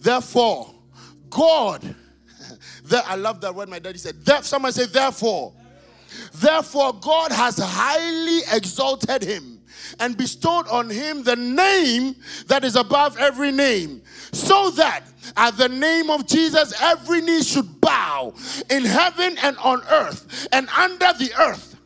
Therefore, 0.00 0.74
God, 1.30 1.94
I 3.06 3.14
love 3.14 3.40
that 3.42 3.54
word 3.54 3.68
my 3.68 3.78
daddy 3.78 3.98
said. 3.98 4.16
Someone 4.44 4.72
say, 4.72 4.86
therefore. 4.86 5.54
Therefore, 6.34 6.92
God 6.94 7.32
has 7.32 7.58
highly 7.58 8.40
exalted 8.52 9.22
him 9.22 9.60
and 10.00 10.16
bestowed 10.16 10.66
on 10.68 10.90
him 10.90 11.22
the 11.22 11.36
name 11.36 12.16
that 12.46 12.64
is 12.64 12.76
above 12.76 13.16
every 13.18 13.52
name, 13.52 14.02
so 14.32 14.70
that 14.70 15.02
at 15.36 15.56
the 15.56 15.68
name 15.68 16.10
of 16.10 16.26
Jesus 16.26 16.74
every 16.80 17.20
knee 17.20 17.42
should 17.42 17.80
bow 17.80 18.34
in 18.70 18.84
heaven 18.84 19.36
and 19.42 19.56
on 19.58 19.82
earth 19.90 20.48
and 20.52 20.68
under 20.70 21.12
the 21.18 21.30
earth. 21.38 21.76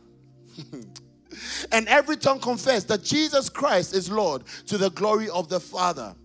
and 1.71 1.87
every 1.87 2.17
tongue 2.17 2.39
confess 2.39 2.83
that 2.85 3.03
Jesus 3.03 3.49
Christ 3.49 3.93
is 3.93 4.11
Lord 4.11 4.43
to 4.67 4.77
the 4.77 4.89
glory 4.91 5.29
of 5.29 5.49
the 5.49 5.59
Father. 5.59 6.15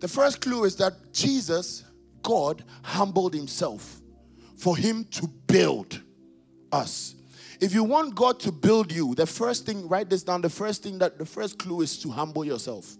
The 0.00 0.08
first 0.08 0.40
clue 0.40 0.64
is 0.64 0.76
that 0.76 1.12
Jesus, 1.12 1.84
God, 2.22 2.64
humbled 2.82 3.34
himself 3.34 4.00
for 4.56 4.76
him 4.76 5.04
to 5.12 5.26
build 5.46 6.02
us. 6.72 7.14
If 7.60 7.72
you 7.72 7.84
want 7.84 8.14
God 8.14 8.38
to 8.40 8.52
build 8.52 8.92
you, 8.92 9.14
the 9.14 9.26
first 9.26 9.64
thing, 9.66 9.88
write 9.88 10.10
this 10.10 10.22
down. 10.22 10.42
The 10.42 10.50
first 10.50 10.82
thing 10.82 10.98
that 10.98 11.18
the 11.18 11.24
first 11.24 11.58
clue 11.58 11.80
is 11.80 11.98
to 12.02 12.10
humble 12.10 12.44
yourself, 12.44 12.96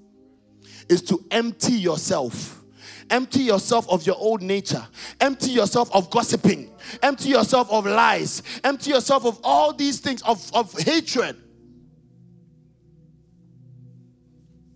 is 0.88 1.02
to 1.02 1.24
empty 1.30 1.74
yourself. 1.74 2.62
Empty 3.08 3.40
yourself 3.42 3.88
of 3.88 4.04
your 4.06 4.16
old 4.16 4.42
nature. 4.42 4.84
Empty 5.20 5.50
yourself 5.50 5.94
of 5.94 6.10
gossiping. 6.10 6.70
Empty 7.02 7.28
yourself 7.28 7.70
of 7.70 7.86
lies. 7.86 8.42
Empty 8.64 8.90
yourself 8.90 9.24
of 9.24 9.38
all 9.44 9.72
these 9.72 10.00
things, 10.00 10.22
of, 10.22 10.50
of 10.54 10.72
hatred. 10.72 11.36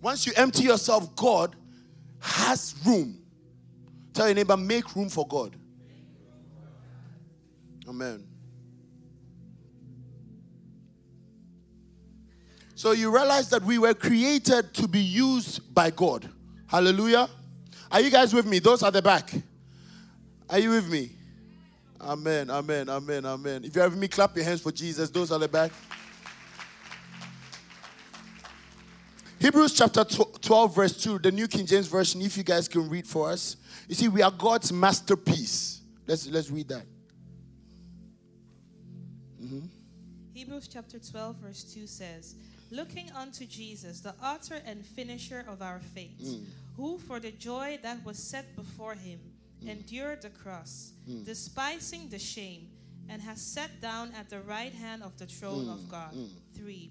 Once 0.01 0.27
you 0.27 0.33
empty 0.37 0.65
yourself, 0.65 1.15
God 1.17 1.57
has 2.21 2.75
room. 2.87 3.19
Tell 4.13 4.27
your 4.27 4.35
neighbor, 4.35 4.57
make 4.57 4.95
room 4.95 5.09
for 5.09 5.27
God. 5.27 5.57
Amen. 7.89 8.30
So 12.81 12.93
you 12.93 13.15
realize 13.15 13.51
that 13.51 13.63
we 13.63 13.77
were 13.77 13.93
created 13.93 14.73
to 14.73 14.89
be 14.89 15.01
used 15.01 15.75
by 15.75 15.91
God. 15.91 16.27
Hallelujah. 16.67 17.29
Are 17.93 18.01
you 18.01 18.09
guys 18.11 18.33
with 18.33 18.47
me? 18.47 18.59
Those 18.59 18.83
at 18.83 18.95
the 18.95 19.03
back. 19.03 19.31
Are 20.49 20.59
you 20.59 20.71
with 20.71 20.89
me? 20.89 21.11
Amen, 22.01 22.49
amen, 22.49 22.89
amen, 22.89 23.27
amen. 23.27 23.65
If 23.65 23.77
you're 23.77 23.87
with 23.87 23.99
me, 23.99 24.09
clap 24.09 24.35
your 24.35 24.47
hands 24.47 24.63
for 24.63 24.73
Jesus. 24.73 25.11
Those 25.11 25.31
at 25.31 25.41
the 25.41 25.49
back. 25.49 25.73
Hebrews 29.39 29.75
chapter 29.75 30.03
12, 30.03 30.75
verse 30.75 31.03
2, 31.03 31.19
the 31.19 31.33
New 31.33 31.49
King 31.49 31.67
James 31.67 31.87
Version, 31.87 32.23
if 32.23 32.39
you 32.39 32.43
guys 32.43 32.67
can 32.67 32.89
read 32.89 33.07
for 33.07 33.29
us. 33.29 33.59
You 33.89 33.95
see, 33.95 34.09
we 34.09 34.23
are 34.23 34.31
God's 34.31 34.73
masterpiece. 34.73 35.83
Let's, 36.07 36.27
let's 36.29 36.51
read 36.51 36.69
that. 36.69 36.87
Mm-hmm. 39.45 39.67
Hebrews 40.33 40.69
chapter 40.69 40.99
12, 40.99 41.37
verse 41.37 41.63
2 41.65 41.87
says, 41.87 42.37
looking 42.71 43.11
unto 43.13 43.47
Jesus, 43.47 44.01
the 44.01 44.15
author 44.23 44.61
and 44.65 44.85
finisher 44.85 45.45
of 45.49 45.63
our 45.63 45.81
faith, 45.95 46.23
mm. 46.23 46.45
who 46.77 46.99
for 46.99 47.21
the 47.21 47.33
joy 47.33 47.79
that 47.83 48.05
was 48.05 48.19
set 48.19 48.57
before 48.57 48.95
him 48.95 49.21
mm. 49.63 49.69
endured 49.69 50.23
the 50.23 50.31
cross, 50.31 50.93
mm. 51.09 51.25
despising 51.25 52.09
the 52.09 52.19
shame, 52.19 52.69
and 53.09 53.21
has 53.23 53.41
sat 53.41 53.81
down 53.81 54.13
at 54.19 54.31
the 54.31 54.41
right 54.43 54.73
hand 54.73 55.03
of 55.03 55.17
the 55.19 55.27
throne 55.27 55.69
of 55.69 55.81
mm. 55.81 55.91
God. 55.91 56.15
Mm. 56.15 56.29
3. 56.57 56.91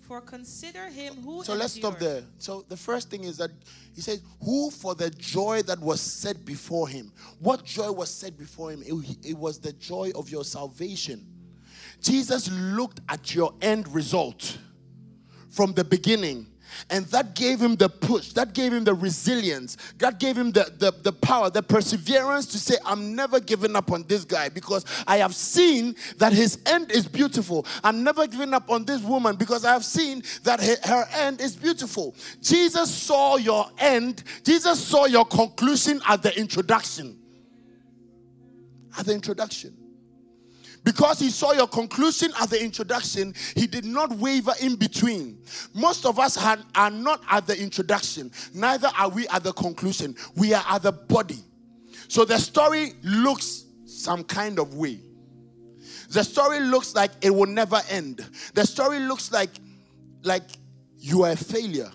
For 0.00 0.20
consider 0.20 0.88
him 0.88 1.14
who. 1.22 1.44
So 1.44 1.54
let's 1.54 1.74
stop 1.74 1.98
there. 1.98 2.24
So 2.38 2.64
the 2.68 2.76
first 2.76 3.08
thing 3.08 3.22
is 3.22 3.36
that 3.36 3.52
he 3.94 4.00
says, 4.00 4.20
Who 4.44 4.70
for 4.70 4.96
the 4.96 5.10
joy 5.10 5.62
that 5.62 5.78
was 5.78 6.00
set 6.00 6.44
before 6.44 6.88
him? 6.88 7.12
What 7.38 7.64
joy 7.64 7.92
was 7.92 8.10
set 8.10 8.36
before 8.36 8.72
him? 8.72 8.82
It, 8.84 9.16
it 9.24 9.38
was 9.38 9.60
the 9.60 9.72
joy 9.72 10.10
of 10.16 10.28
your 10.28 10.44
salvation. 10.44 11.24
Jesus 12.00 12.50
looked 12.50 13.00
at 13.08 13.32
your 13.32 13.54
end 13.62 13.86
result 13.94 14.58
from 15.52 15.72
the 15.72 15.84
beginning 15.84 16.46
And 16.90 17.06
that 17.06 17.34
gave 17.34 17.60
him 17.60 17.76
the 17.76 17.88
push, 17.88 18.32
that 18.32 18.52
gave 18.52 18.72
him 18.72 18.84
the 18.84 18.94
resilience, 18.94 19.76
that 19.98 20.18
gave 20.18 20.36
him 20.36 20.52
the, 20.52 20.72
the, 20.78 20.92
the 21.02 21.12
power, 21.12 21.50
the 21.50 21.62
perseverance 21.62 22.46
to 22.46 22.58
say, 22.58 22.76
I'm 22.84 23.14
never 23.14 23.40
giving 23.40 23.76
up 23.76 23.92
on 23.92 24.04
this 24.04 24.24
guy 24.24 24.48
because 24.48 24.84
I 25.06 25.18
have 25.18 25.34
seen 25.34 25.96
that 26.18 26.32
his 26.32 26.58
end 26.66 26.90
is 26.90 27.06
beautiful. 27.06 27.66
I'm 27.84 28.02
never 28.02 28.26
giving 28.26 28.54
up 28.54 28.70
on 28.70 28.84
this 28.84 29.02
woman 29.02 29.36
because 29.36 29.64
I 29.64 29.72
have 29.72 29.84
seen 29.84 30.22
that 30.44 30.60
her 30.84 31.06
end 31.12 31.40
is 31.40 31.56
beautiful. 31.56 32.14
Jesus 32.40 32.92
saw 32.92 33.36
your 33.36 33.66
end, 33.78 34.24
Jesus 34.44 34.82
saw 34.82 35.06
your 35.06 35.24
conclusion 35.24 36.00
at 36.08 36.22
the 36.22 36.38
introduction. 36.38 37.18
At 38.98 39.06
the 39.06 39.14
introduction. 39.14 39.81
Because 40.84 41.20
he 41.20 41.30
saw 41.30 41.52
your 41.52 41.68
conclusion 41.68 42.32
at 42.40 42.50
the 42.50 42.62
introduction, 42.62 43.34
he 43.54 43.66
did 43.66 43.84
not 43.84 44.10
waver 44.12 44.52
in 44.60 44.74
between. 44.74 45.42
Most 45.74 46.04
of 46.04 46.18
us 46.18 46.36
are 46.36 46.90
not 46.90 47.22
at 47.30 47.46
the 47.46 47.60
introduction, 47.60 48.30
neither 48.52 48.88
are 48.98 49.08
we 49.08 49.28
at 49.28 49.44
the 49.44 49.52
conclusion. 49.52 50.16
We 50.36 50.54
are 50.54 50.64
at 50.68 50.82
the 50.82 50.92
body. 50.92 51.38
So 52.08 52.24
the 52.24 52.38
story 52.38 52.94
looks 53.02 53.64
some 53.86 54.24
kind 54.24 54.58
of 54.58 54.74
way. 54.74 55.00
The 56.10 56.22
story 56.24 56.60
looks 56.60 56.94
like 56.94 57.10
it 57.22 57.30
will 57.30 57.46
never 57.46 57.80
end. 57.88 58.26
The 58.54 58.66
story 58.66 58.98
looks 58.98 59.32
like 59.32 59.50
like 60.24 60.42
you 60.98 61.22
are 61.22 61.32
a 61.32 61.36
failure. 61.36 61.90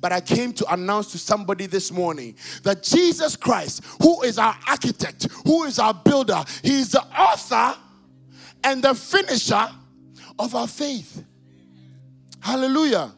But 0.00 0.12
I 0.12 0.20
came 0.20 0.52
to 0.54 0.72
announce 0.72 1.10
to 1.12 1.18
somebody 1.18 1.66
this 1.66 1.90
morning 1.90 2.36
that 2.62 2.82
Jesus 2.82 3.36
Christ, 3.36 3.84
who 4.00 4.22
is 4.22 4.38
our 4.38 4.56
architect, 4.68 5.26
who 5.44 5.64
is 5.64 5.78
our 5.78 5.94
builder, 5.94 6.42
he 6.62 6.80
is 6.80 6.90
the 6.92 7.02
author 7.02 7.76
and 8.64 8.82
the 8.82 8.94
finisher 8.94 9.68
of 10.38 10.54
our 10.54 10.68
faith. 10.68 11.24
Hallelujah. 12.40 13.12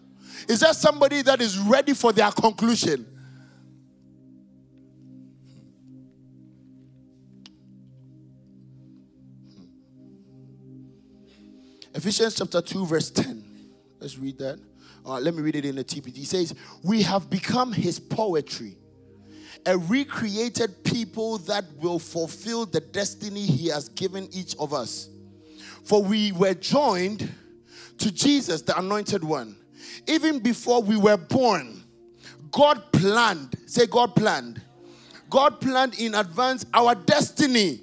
Is 0.48 0.60
there 0.60 0.72
somebody 0.72 1.22
that 1.22 1.40
is 1.40 1.58
ready 1.58 1.94
for 1.94 2.12
their 2.12 2.30
conclusion? 2.30 3.06
Ephesians 11.94 12.36
chapter 12.36 12.62
2, 12.62 12.86
verse 12.86 13.10
10. 13.10 13.44
Let's 13.98 14.16
read 14.16 14.38
that. 14.38 14.58
Uh, 15.04 15.18
let 15.18 15.34
me 15.34 15.42
read 15.42 15.56
it 15.56 15.64
in 15.64 15.76
the 15.76 15.84
TPT. 15.84 16.24
Says, 16.24 16.54
We 16.82 17.02
have 17.02 17.28
become 17.28 17.72
his 17.72 17.98
poetry, 17.98 18.76
a 19.66 19.76
recreated 19.76 20.84
people 20.84 21.38
that 21.38 21.64
will 21.78 21.98
fulfill 21.98 22.66
the 22.66 22.80
destiny 22.80 23.42
he 23.42 23.68
has 23.68 23.88
given 23.88 24.28
each 24.32 24.54
of 24.58 24.72
us. 24.72 25.08
For 25.84 26.02
we 26.02 26.32
were 26.32 26.54
joined 26.54 27.32
to 27.98 28.10
Jesus, 28.10 28.62
the 28.62 28.78
anointed 28.78 29.24
one. 29.24 29.56
Even 30.06 30.38
before 30.38 30.82
we 30.82 30.96
were 30.96 31.16
born, 31.16 31.82
God 32.50 32.92
planned. 32.92 33.56
Say, 33.66 33.86
God 33.86 34.14
planned. 34.14 34.60
God 35.28 35.60
planned 35.60 35.98
in 35.98 36.14
advance 36.14 36.66
our 36.74 36.94
destiny 36.94 37.80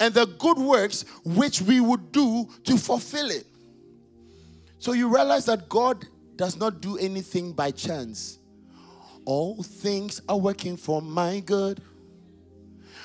and 0.00 0.12
the 0.12 0.26
good 0.38 0.58
works 0.58 1.04
which 1.24 1.62
we 1.62 1.80
would 1.80 2.10
do 2.10 2.48
to 2.64 2.76
fulfill 2.76 3.30
it. 3.30 3.46
So 4.78 4.92
you 4.92 5.08
realize 5.14 5.46
that 5.46 5.68
God 5.68 6.06
does 6.36 6.56
not 6.56 6.80
do 6.80 6.98
anything 6.98 7.52
by 7.52 7.70
chance. 7.70 8.38
All 9.24 9.62
things 9.62 10.20
are 10.28 10.36
working 10.36 10.76
for 10.76 11.00
my 11.00 11.40
good 11.40 11.80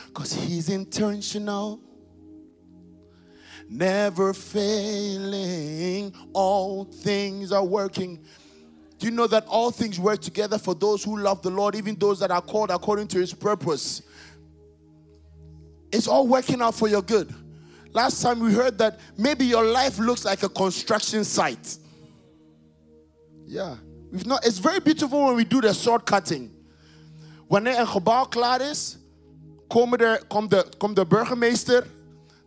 because 0.08 0.34
He's 0.34 0.70
intentional 0.70 1.80
never 3.70 4.34
failing. 4.34 6.14
All 6.34 6.86
things 6.86 7.52
are 7.52 7.64
working. 7.64 8.20
Do 8.98 9.06
you 9.06 9.12
know 9.12 9.28
that 9.28 9.46
all 9.48 9.72
things 9.72 10.00
work 10.00 10.20
together 10.20 10.58
for 10.58 10.76
those 10.76 11.04
who 11.04 11.18
love 11.18 11.42
the 11.42 11.50
Lord, 11.50 11.76
even 11.76 11.96
those 11.96 12.20
that 12.20 12.32
are 12.32 12.42
called 12.42 12.72
according 12.72 13.08
to 13.10 13.20
his 13.20 13.34
purpose? 13.34 14.02
It's 15.92 16.08
all 16.08 16.28
working 16.28 16.62
out 16.62 16.76
for 16.76 16.88
your 16.88 17.02
good. 17.02 17.34
Last 17.94 18.22
time 18.22 18.40
we 18.40 18.54
heard 18.54 18.78
that 18.80 19.00
maybe 19.18 19.46
your 19.46 19.64
life 19.64 19.98
looks 20.00 20.26
like 20.26 20.44
a 20.44 20.50
construction 20.50 21.24
site. 21.24 21.78
Yeah. 23.46 23.78
We've 24.12 24.26
not, 24.26 24.46
it's 24.46 24.60
very 24.60 24.80
beautiful 24.80 25.26
when 25.26 25.36
we 25.36 25.44
do 25.44 25.62
the 25.62 25.74
sword 25.74 26.06
cutting. 26.06 26.52
Wanneer 27.48 27.80
een 27.80 27.88
gebouw 27.88 28.26
klaar 28.26 28.62
is, 28.62 28.98
komen 29.68 30.00
er, 30.00 30.26
komt, 30.28 30.50
de, 30.50 30.66
komt 30.78 30.96
de 30.96 31.06
burgemeester 31.06 31.88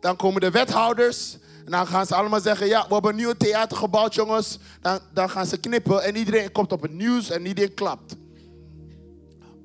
Dan 0.03 0.17
komen 0.17 0.41
de 0.41 0.51
wethouders. 0.51 1.37
En 1.65 1.71
dan 1.71 1.87
gaan 1.87 2.07
ze 2.07 2.15
allemaal 2.15 2.41
zeggen: 2.41 2.67
Ja, 2.67 2.85
we 2.89 2.93
hebben 2.93 3.11
een 3.11 3.17
nieuw 3.17 3.33
theater 3.33 3.77
gebouwd, 3.77 4.15
jongens. 4.15 4.59
Dan, 4.81 4.99
dan 5.15 5.31
gaan 5.31 5.47
ze 5.47 5.57
knippen 5.57 6.03
en 6.03 6.17
iedereen 6.17 6.53
komt 6.53 6.73
op 6.73 6.83
het 6.83 6.93
nieuws 6.93 7.31
en 7.31 7.47
iedereen 7.47 7.75
klapt. 7.75 8.17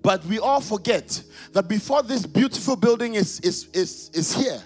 But 0.01 0.25
we 0.27 0.39
all 0.39 0.61
forget 0.61 1.23
that 1.51 1.67
before 1.67 2.05
this 2.05 2.31
beautiful 2.31 2.77
building 2.77 3.15
is, 3.15 3.39
is, 3.39 3.67
is, 3.71 4.09
is 4.11 4.33
here, 4.33 4.61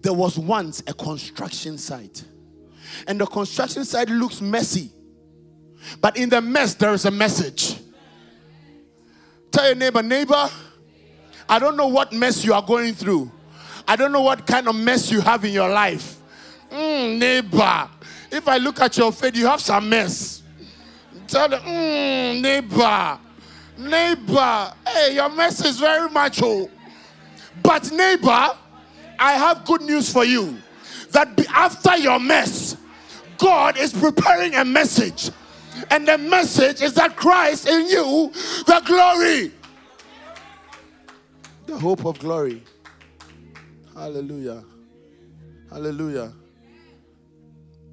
there 0.00 0.16
was 0.16 0.36
once 0.36 0.82
a 0.88 0.94
construction 0.94 1.78
site. 1.78 2.24
And 3.06 3.20
the 3.20 3.26
construction 3.26 3.84
site 3.84 4.08
looks 4.08 4.40
messy. 4.40 4.90
But 6.00 6.16
in 6.16 6.28
the 6.28 6.40
mess, 6.40 6.74
there 6.74 6.94
is 6.94 7.04
a 7.04 7.10
message. 7.10 7.76
Tell 9.50 9.66
your 9.66 9.76
neighbor, 9.76 10.02
neighbor, 10.02 10.50
I 11.48 11.58
don't 11.58 11.76
know 11.76 11.88
what 11.88 12.12
mess 12.12 12.44
you 12.44 12.54
are 12.54 12.62
going 12.62 12.94
through. 12.94 13.30
I 13.86 13.96
don't 13.96 14.12
know 14.12 14.22
what 14.22 14.46
kind 14.46 14.68
of 14.68 14.74
mess 14.76 15.10
you 15.10 15.20
have 15.20 15.44
in 15.44 15.52
your 15.52 15.68
life. 15.68 16.18
Mm, 16.70 17.18
neighbor, 17.18 17.88
if 18.30 18.46
I 18.46 18.58
look 18.58 18.80
at 18.80 18.96
your 18.96 19.12
face, 19.12 19.34
you 19.34 19.46
have 19.46 19.60
some 19.60 19.88
mess. 19.88 20.42
Tell 21.26 21.48
them, 21.48 21.62
mm, 21.62 22.40
neighbor, 22.40 23.18
neighbor, 23.78 24.72
hey, 24.86 25.14
your 25.14 25.28
mess 25.28 25.64
is 25.64 25.78
very 25.78 26.08
much 26.10 26.42
old. 26.42 26.70
But 27.62 27.90
neighbor, 27.92 28.50
I 29.18 29.32
have 29.32 29.64
good 29.64 29.82
news 29.82 30.12
for 30.12 30.24
you. 30.24 30.58
That 31.10 31.38
after 31.50 31.96
your 31.96 32.20
mess, 32.20 32.76
God 33.38 33.76
is 33.76 33.92
preparing 33.92 34.54
a 34.54 34.64
message. 34.64 35.30
And 35.90 36.06
the 36.06 36.18
message 36.18 36.82
is 36.82 36.94
that 36.94 37.16
Christ 37.16 37.68
in 37.68 37.88
you, 37.88 38.32
the 38.66 38.82
glory, 38.84 39.52
the 41.66 41.78
hope 41.78 42.04
of 42.04 42.18
glory. 42.18 42.62
Hallelujah. 44.00 44.64
Hallelujah. 45.68 46.32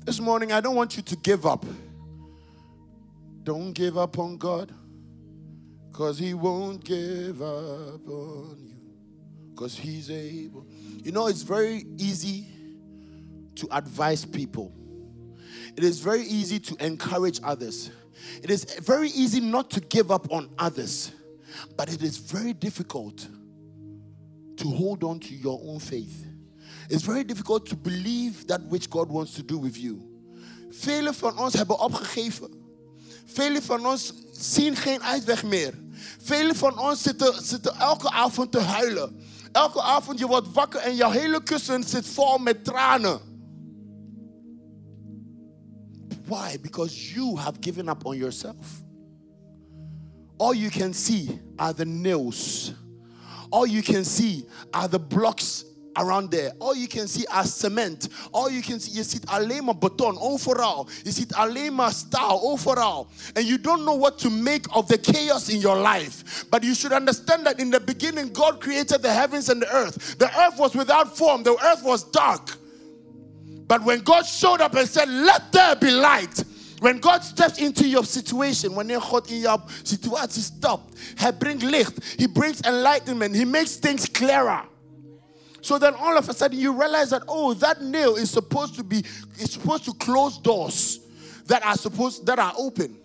This 0.05 0.21
morning, 0.21 0.53
I 0.53 0.61
don't 0.61 0.73
want 0.73 0.95
you 0.95 1.03
to 1.03 1.17
give 1.17 1.45
up. 1.45 1.65
Don't 3.43 3.73
give 3.73 3.97
up 3.97 4.17
on 4.17 4.37
God 4.37 4.71
because 5.91 6.17
He 6.17 6.33
won't 6.33 6.81
give 6.85 7.41
up 7.41 8.07
on 8.07 8.55
you 8.57 8.77
because 9.49 9.77
He's 9.77 10.09
able. 10.09 10.65
You 11.03 11.11
know, 11.11 11.27
it's 11.27 11.41
very 11.41 11.85
easy 11.97 12.47
to 13.55 13.67
advise 13.69 14.23
people, 14.23 14.71
it 15.75 15.83
is 15.83 15.99
very 15.99 16.23
easy 16.23 16.57
to 16.57 16.85
encourage 16.85 17.41
others. 17.43 17.91
It 18.41 18.49
is 18.49 18.63
very 18.79 19.09
easy 19.09 19.41
not 19.41 19.69
to 19.71 19.81
give 19.81 20.09
up 20.09 20.31
on 20.31 20.49
others, 20.57 21.11
but 21.75 21.91
it 21.91 22.01
is 22.01 22.17
very 22.17 22.53
difficult 22.53 23.27
to 24.57 24.67
hold 24.67 25.03
on 25.03 25.19
to 25.19 25.33
your 25.33 25.59
own 25.63 25.79
faith. 25.79 26.25
It's 26.89 27.03
very 27.03 27.23
difficult 27.23 27.65
to 27.67 27.75
believe 27.75 28.47
that 28.47 28.61
which 28.69 28.89
God 28.89 29.09
wants 29.09 29.33
to 29.33 29.43
do 29.43 29.57
with 29.57 29.77
you. 29.77 30.01
Velen 30.69 31.13
van 31.13 31.37
ons 31.37 31.53
hebben 31.53 31.79
opgegeven. 31.79 32.49
Velen 33.25 33.63
van 33.63 33.85
ons 33.85 34.13
zien 34.31 34.75
geen 34.75 35.01
uitweg 35.01 35.43
meer. 35.43 35.73
Velen 36.19 36.55
van 36.55 36.79
ons 36.79 37.01
zitten, 37.01 37.43
zitten 37.43 37.75
elke 37.75 38.11
avond 38.11 38.51
te 38.51 38.59
huilen. 38.59 39.15
Elke 39.51 39.81
avond 39.81 40.19
je 40.19 40.27
wordt 40.27 40.53
wakker 40.53 40.79
en 40.79 40.95
jouw 40.95 41.11
hele 41.11 41.43
kussen 41.43 41.83
zit 41.83 42.07
vol 42.07 42.37
met 42.37 42.63
tranen. 42.63 43.19
Why? 46.25 46.57
Because 46.61 47.13
you 47.13 47.37
have 47.37 47.57
given 47.59 47.89
up 47.89 48.05
on 48.05 48.17
yourself. 48.17 48.83
All 50.37 50.53
you 50.53 50.69
can 50.69 50.93
see 50.93 51.41
are 51.55 51.73
the 51.73 51.85
nails 51.85 52.73
all 53.51 53.65
you 53.65 53.81
can 53.81 54.03
see 54.03 54.45
are 54.73 54.87
the 54.87 54.99
blocks 54.99 55.65
around 55.97 56.31
there. 56.31 56.51
All 56.59 56.75
you 56.75 56.87
can 56.87 57.07
see 57.07 57.25
are 57.31 57.43
cement. 57.43 58.09
All 58.31 58.49
you 58.49 58.61
can 58.61 58.79
see, 58.79 58.97
you 58.97 59.03
see 59.03 59.19
alleen 59.27 59.63
maar 59.65 59.77
beton 59.79 60.17
overal. 60.17 60.87
You 61.03 61.11
see 61.11 61.25
alleen 61.33 61.73
maar 61.73 61.91
staal 61.91 62.41
overal. 62.43 63.07
And 63.35 63.45
you 63.45 63.57
don't 63.57 63.83
know 63.83 63.95
what 63.95 64.19
to 64.19 64.29
make 64.29 64.65
of 64.75 64.87
the 64.87 64.97
chaos 64.97 65.49
in 65.49 65.59
your 65.59 65.77
life. 65.77 66.45
But 66.49 66.63
you 66.63 66.75
should 66.75 66.91
understand 66.91 67.45
that 67.45 67.59
in 67.59 67.69
the 67.69 67.79
beginning, 67.79 68.29
God 68.33 68.61
created 68.61 69.01
the 69.01 69.11
heavens 69.11 69.49
and 69.49 69.61
the 69.61 69.73
earth. 69.73 70.17
The 70.19 70.29
earth 70.39 70.59
was 70.59 70.75
without 70.75 71.17
form, 71.17 71.43
the 71.43 71.57
earth 71.65 71.83
was 71.83 72.03
dark. 72.03 72.57
But 73.67 73.83
when 73.83 73.99
God 73.99 74.25
showed 74.25 74.61
up 74.61 74.75
and 74.75 74.87
said, 74.87 75.09
Let 75.09 75.51
there 75.51 75.75
be 75.75 75.91
light, 75.91 76.43
when 76.79 76.99
God 76.99 77.23
steps 77.23 77.57
into 77.59 77.87
your 77.87 78.03
situation, 78.05 78.75
wanneer 78.75 78.99
God 78.99 79.31
in 79.31 79.41
jouw 79.41 79.63
situatie 79.83 80.41
stapt, 80.41 80.93
Hij 81.15 81.31
brengt 81.33 81.63
licht, 81.63 82.03
He 82.17 82.27
brings 82.27 82.61
enlightenment, 82.61 83.35
He 83.35 83.45
makes 83.45 83.77
things 83.77 84.07
clearer. 84.07 84.63
So 85.61 85.79
then 85.79 85.95
all 85.95 86.17
of 86.17 86.29
a 86.29 86.33
sudden 86.33 86.59
you 86.59 86.71
realize 86.71 87.09
that 87.09 87.23
oh, 87.27 87.53
that 87.55 87.81
nail 87.81 88.15
is 88.15 88.29
supposed 88.29 88.75
to 88.75 88.83
be 88.83 89.03
is 89.39 89.51
supposed 89.53 89.85
to 89.85 89.93
close 89.93 90.37
doors 90.37 90.99
that 91.47 91.65
are 91.65 91.75
supposed 91.75 92.25
that 92.27 92.37
are 92.37 92.53
open. 92.57 92.95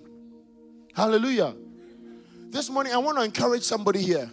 Hallelujah. 0.95 1.55
This 2.51 2.69
morning, 2.69 2.93
I 2.93 2.99
want 2.99 3.17
to 3.17 3.25
encourage 3.25 3.63
somebody 3.63 4.03
here 4.03 4.31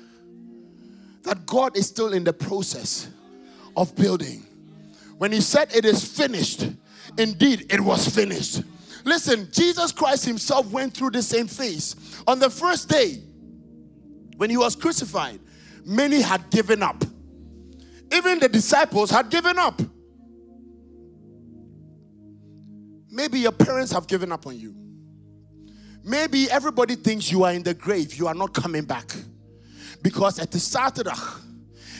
that 1.23 1.45
God 1.45 1.77
is 1.77 1.87
still 1.87 2.11
in 2.11 2.25
the 2.25 2.33
process 2.33 3.07
of 3.77 3.95
building. 3.95 4.45
When 5.17 5.31
He 5.31 5.39
said 5.39 5.73
it 5.73 5.85
is 5.85 6.03
finished, 6.03 6.67
indeed 7.17 7.67
it 7.69 7.79
was 7.79 8.13
finished. 8.13 8.63
Listen, 9.09 9.49
Jesus 9.51 9.91
Christ 9.91 10.25
Himself 10.25 10.67
went 10.67 10.93
through 10.93 11.09
the 11.09 11.23
same 11.23 11.47
phase. 11.47 11.95
On 12.27 12.37
the 12.37 12.47
first 12.47 12.87
day, 12.89 13.23
when 14.37 14.51
He 14.51 14.57
was 14.57 14.75
crucified, 14.75 15.39
many 15.83 16.21
had 16.21 16.47
given 16.51 16.83
up. 16.83 17.03
Even 18.13 18.37
the 18.37 18.47
disciples 18.47 19.09
had 19.09 19.31
given 19.31 19.57
up. 19.57 19.81
Maybe 23.09 23.39
your 23.39 23.51
parents 23.51 23.91
have 23.93 24.05
given 24.05 24.31
up 24.31 24.45
on 24.45 24.59
you. 24.59 24.75
Maybe 26.03 26.49
everybody 26.51 26.93
thinks 26.93 27.31
you 27.31 27.43
are 27.43 27.51
in 27.51 27.63
the 27.63 27.73
grave, 27.73 28.13
you 28.13 28.27
are 28.27 28.35
not 28.35 28.53
coming 28.53 28.83
back. 28.83 29.11
Because 30.03 30.37
at 30.37 30.51
the 30.51 30.59
Saturday 30.59 31.09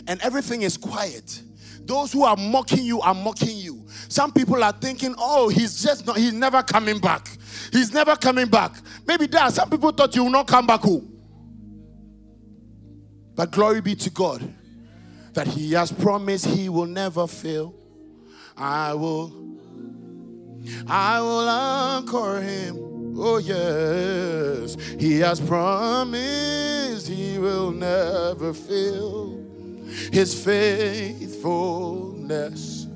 and 0.08 0.22
everything 0.22 0.62
is 0.62 0.78
quiet. 0.78 1.42
Those 1.90 2.14
who 2.14 2.24
are 2.24 2.38
mocking 2.38 2.86
you 2.86 3.02
are 3.02 3.16
mocking 3.16 3.58
you. 3.58 3.84
Some 4.10 4.32
people 4.32 4.64
are 4.64 4.72
thinking, 4.72 5.16
oh, 5.18 5.50
he's 5.50 5.82
just 5.82 6.06
not, 6.06 6.18
he's 6.18 6.34
never 6.34 6.62
coming 6.62 7.00
back. 7.00 7.28
He's 7.72 7.92
never 7.92 8.16
coming 8.16 8.46
back. 8.48 8.74
Maybe 9.08 9.26
that. 9.26 9.54
Some 9.54 9.72
people 9.72 9.92
thought 9.92 10.16
you 10.16 10.24
will 10.26 10.30
not 10.30 10.46
come 10.46 10.68
back 10.68 10.82
home. 10.82 11.12
But 13.34 13.50
glory 13.50 13.82
be 13.82 13.96
to 13.96 14.12
God 14.12 14.54
that 15.34 15.48
He 15.48 15.72
has 15.72 15.92
promised 15.92 16.46
He 16.46 16.70
will 16.70 16.86
never 16.86 17.26
fail. 17.26 17.74
I 18.56 18.94
will, 18.94 19.58
I 20.88 21.20
will 21.22 21.50
anchor 21.50 22.40
Him. 22.40 23.16
Oh, 23.18 23.40
yes, 23.40 24.76
He 25.00 25.18
has 25.22 25.40
promised 25.40 27.08
He 27.08 27.40
will 27.40 27.72
never 27.72 28.54
fail. 28.54 29.49
His 30.12 30.44
faithfulness 30.44 32.88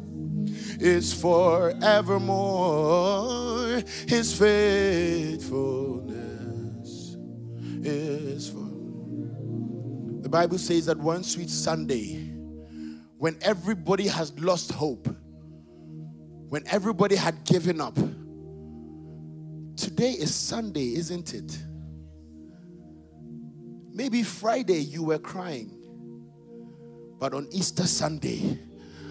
is 0.79 1.13
forevermore. 1.13 3.83
His 4.07 4.35
faithfulness 4.37 7.17
is 7.83 8.49
for. 8.49 8.69
The 10.21 10.29
Bible 10.29 10.57
says 10.57 10.87
that 10.87 10.97
one 10.97 11.23
sweet 11.23 11.49
Sunday, 11.49 12.31
when 13.17 13.37
everybody 13.41 14.07
has 14.07 14.37
lost 14.39 14.71
hope, 14.71 15.07
when 16.49 16.63
everybody 16.67 17.15
had 17.15 17.43
given 17.45 17.79
up, 17.81 17.95
today 19.75 20.11
is 20.11 20.33
Sunday, 20.33 20.95
isn't 20.95 21.33
it? 21.33 21.57
Maybe 23.91 24.23
Friday 24.23 24.79
you 24.79 25.03
were 25.03 25.19
crying, 25.19 25.77
but 27.23 27.33
on 27.33 27.47
Easter 27.51 27.87
Sunday, 27.87 28.59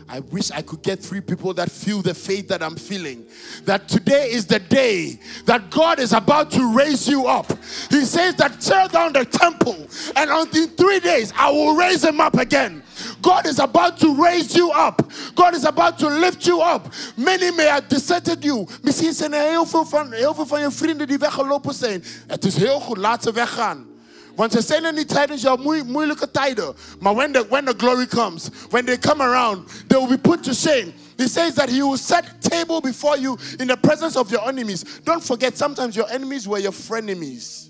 I 0.07 0.21
wish 0.21 0.51
I 0.51 0.61
could 0.61 0.83
get 0.83 0.99
three 0.99 1.23
people 1.23 1.55
that 1.55 1.71
feel 1.71 2.03
the 2.03 2.13
faith 2.13 2.47
that 2.49 2.63
I'm 2.63 2.77
feeling. 2.77 3.25
That 3.65 3.89
today 3.89 4.29
is 4.33 4.45
the 4.45 4.59
day 4.59 5.19
that 5.47 5.71
God 5.71 5.99
is 5.99 6.13
about 6.13 6.51
to 6.51 6.77
raise 6.77 7.09
you 7.09 7.27
up. 7.27 7.51
He 7.89 8.05
says 8.05 8.35
that 8.35 8.61
tear 8.61 8.87
down 8.89 9.15
the 9.15 9.25
temple, 9.25 9.89
and 10.15 10.31
on 10.31 10.47
in 10.55 10.69
three 10.77 11.01
days 11.01 11.33
I 11.35 11.51
will 11.53 11.75
raise 11.75 12.05
him 12.05 12.21
up 12.21 12.35
again. 12.35 12.83
God 13.23 13.47
is 13.47 13.59
about 13.59 13.97
to 14.01 14.23
raise 14.23 14.55
you 14.55 14.71
up. 14.73 15.11
God 15.35 15.55
is 15.55 15.65
about 15.65 15.99
to 16.01 16.09
lift 16.11 16.47
you 16.47 16.61
up. 16.61 16.93
Many 17.17 17.51
may 17.53 17.65
have 17.65 17.89
deserted 17.89 18.45
you. 18.45 18.67
Misschien 18.83 19.15
zijn 19.15 19.33
er 19.33 19.49
heel 19.49 19.67
veel 19.67 19.87
van, 19.87 20.13
heel 20.13 20.35
veel 20.35 20.47
van 20.47 20.61
je 20.61 20.71
vrienden 20.71 21.09
die 21.09 21.19
weggelopen 21.19 21.75
zijn. 21.75 22.05
Het 22.27 22.45
is 22.45 22.57
heel 22.57 22.81
goed, 22.81 22.97
laat 22.97 23.23
ze 23.23 23.33
weggaan. 23.33 23.92
Want 24.37 24.53
ze 24.53 24.63
zijn 24.63 24.85
er 24.85 24.93
niet 24.93 25.09
tijdens 25.09 25.43
jouw 25.43 25.57
moeilijke 25.85 26.31
tijden. 26.31 26.75
Maar 27.01 27.15
when 27.15 27.33
the, 27.33 27.47
when 27.49 27.65
the 27.65 27.75
glory 27.77 28.07
comes, 28.07 28.49
when 28.71 28.85
they 28.85 28.99
come 28.99 29.23
around, 29.23 29.69
they 29.89 29.99
will 29.99 30.09
be 30.09 30.19
put 30.19 30.43
to 30.43 30.53
shame. 30.53 30.93
He 31.17 31.29
says 31.29 31.55
that 31.55 31.69
he 31.69 31.83
will 31.83 31.99
set 31.99 32.25
table 32.41 32.81
before 32.81 33.19
you 33.19 33.39
in 33.59 33.67
the 33.67 33.77
presence 33.77 34.17
of 34.19 34.31
your 34.31 34.49
enemies. 34.49 35.01
Don't 35.05 35.23
forget, 35.23 35.57
sometimes 35.57 35.95
your 35.95 36.11
enemies 36.11 36.49
were 36.49 36.59
your 36.59 36.73
frenemies. 36.73 37.69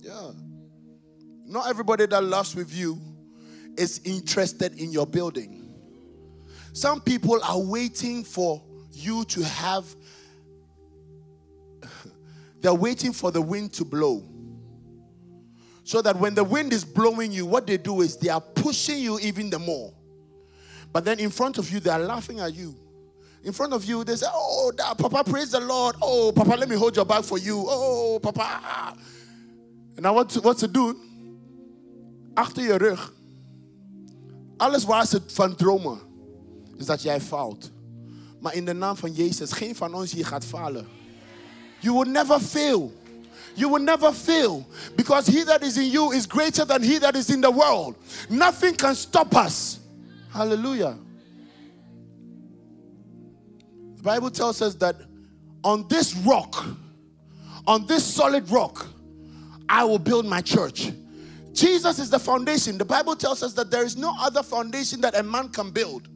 Yeah. 0.00 0.30
Not 1.46 1.68
everybody 1.68 2.06
that 2.06 2.24
loves 2.24 2.54
with 2.54 2.74
you 2.74 2.98
is 3.76 4.00
interested 4.04 4.78
in 4.78 4.92
your 4.92 5.06
building. 5.06 5.74
Some 6.72 7.00
people 7.00 7.40
are 7.42 7.58
waiting 7.60 8.24
for 8.24 8.62
you 8.92 9.24
to 9.24 9.42
have, 9.42 9.84
they're 12.60 12.74
waiting 12.74 13.12
for 13.12 13.30
the 13.30 13.42
wind 13.42 13.72
to 13.74 13.84
blow. 13.84 14.22
So 15.88 16.02
that 16.02 16.18
when 16.18 16.34
the 16.34 16.44
wind 16.44 16.74
is 16.74 16.84
blowing 16.84 17.32
you, 17.32 17.46
what 17.46 17.66
they 17.66 17.78
do 17.78 18.02
is 18.02 18.18
they 18.18 18.28
are 18.28 18.42
pushing 18.42 18.98
you 18.98 19.18
even 19.20 19.48
the 19.48 19.58
more. 19.58 19.90
But 20.92 21.06
then 21.06 21.18
in 21.18 21.30
front 21.30 21.56
of 21.56 21.70
you, 21.70 21.80
they 21.80 21.88
are 21.88 21.98
laughing 21.98 22.40
at 22.40 22.52
you. 22.52 22.74
In 23.42 23.54
front 23.54 23.72
of 23.72 23.86
you, 23.86 24.04
they 24.04 24.14
say, 24.16 24.26
Oh, 24.30 24.70
Papa, 24.76 25.24
praise 25.24 25.50
the 25.50 25.60
Lord. 25.60 25.96
Oh, 26.02 26.30
Papa, 26.36 26.56
let 26.56 26.68
me 26.68 26.76
hold 26.76 26.94
your 26.94 27.06
bag 27.06 27.24
for 27.24 27.38
you. 27.38 27.64
Oh, 27.66 28.20
Papa. 28.22 28.94
And 29.96 30.02
now 30.02 30.12
what 30.12 30.28
to, 30.28 30.42
what 30.42 30.58
to 30.58 30.68
do? 30.68 30.94
Achter 32.36 32.62
je 32.62 32.76
rug. 32.76 33.12
Alles 34.58 34.84
waar 34.84 35.06
ze 35.06 35.22
van 35.26 35.54
dromen, 35.54 35.98
is 36.76 36.86
dat 36.86 37.02
jij 37.02 37.20
faalt. 37.20 37.70
Maar 38.40 38.54
in 38.54 38.64
de 38.64 38.72
naam 38.74 38.96
van 38.96 39.12
Jezus, 39.12 39.52
geen 39.52 39.76
van 39.76 39.94
ons 39.94 40.12
hier 40.12 40.26
gaat 40.26 40.44
falen. 40.44 40.86
You 41.80 41.94
will 41.94 42.12
never 42.12 42.40
fail. 42.40 42.92
You 43.58 43.68
will 43.68 43.80
never 43.80 44.12
fail 44.12 44.64
because 44.94 45.26
he 45.26 45.42
that 45.42 45.64
is 45.64 45.76
in 45.76 45.90
you 45.90 46.12
is 46.12 46.26
greater 46.26 46.64
than 46.64 46.80
he 46.80 46.98
that 46.98 47.16
is 47.16 47.28
in 47.28 47.40
the 47.40 47.50
world. 47.50 47.96
Nothing 48.30 48.74
can 48.74 48.94
stop 48.94 49.34
us. 49.34 49.80
Hallelujah. 50.32 50.96
The 53.96 54.02
Bible 54.04 54.30
tells 54.30 54.62
us 54.62 54.76
that 54.76 54.94
on 55.64 55.88
this 55.88 56.14
rock, 56.18 56.64
on 57.66 57.84
this 57.88 58.04
solid 58.04 58.48
rock, 58.48 58.86
I 59.68 59.82
will 59.82 59.98
build 59.98 60.24
my 60.24 60.40
church. 60.40 60.92
Jesus 61.52 61.98
is 61.98 62.10
the 62.10 62.20
foundation. 62.20 62.78
The 62.78 62.84
Bible 62.84 63.16
tells 63.16 63.42
us 63.42 63.54
that 63.54 63.72
there 63.72 63.84
is 63.84 63.96
no 63.96 64.14
other 64.20 64.44
foundation 64.44 65.00
that 65.00 65.16
a 65.16 65.22
man 65.24 65.48
can 65.48 65.70
build 65.70 66.08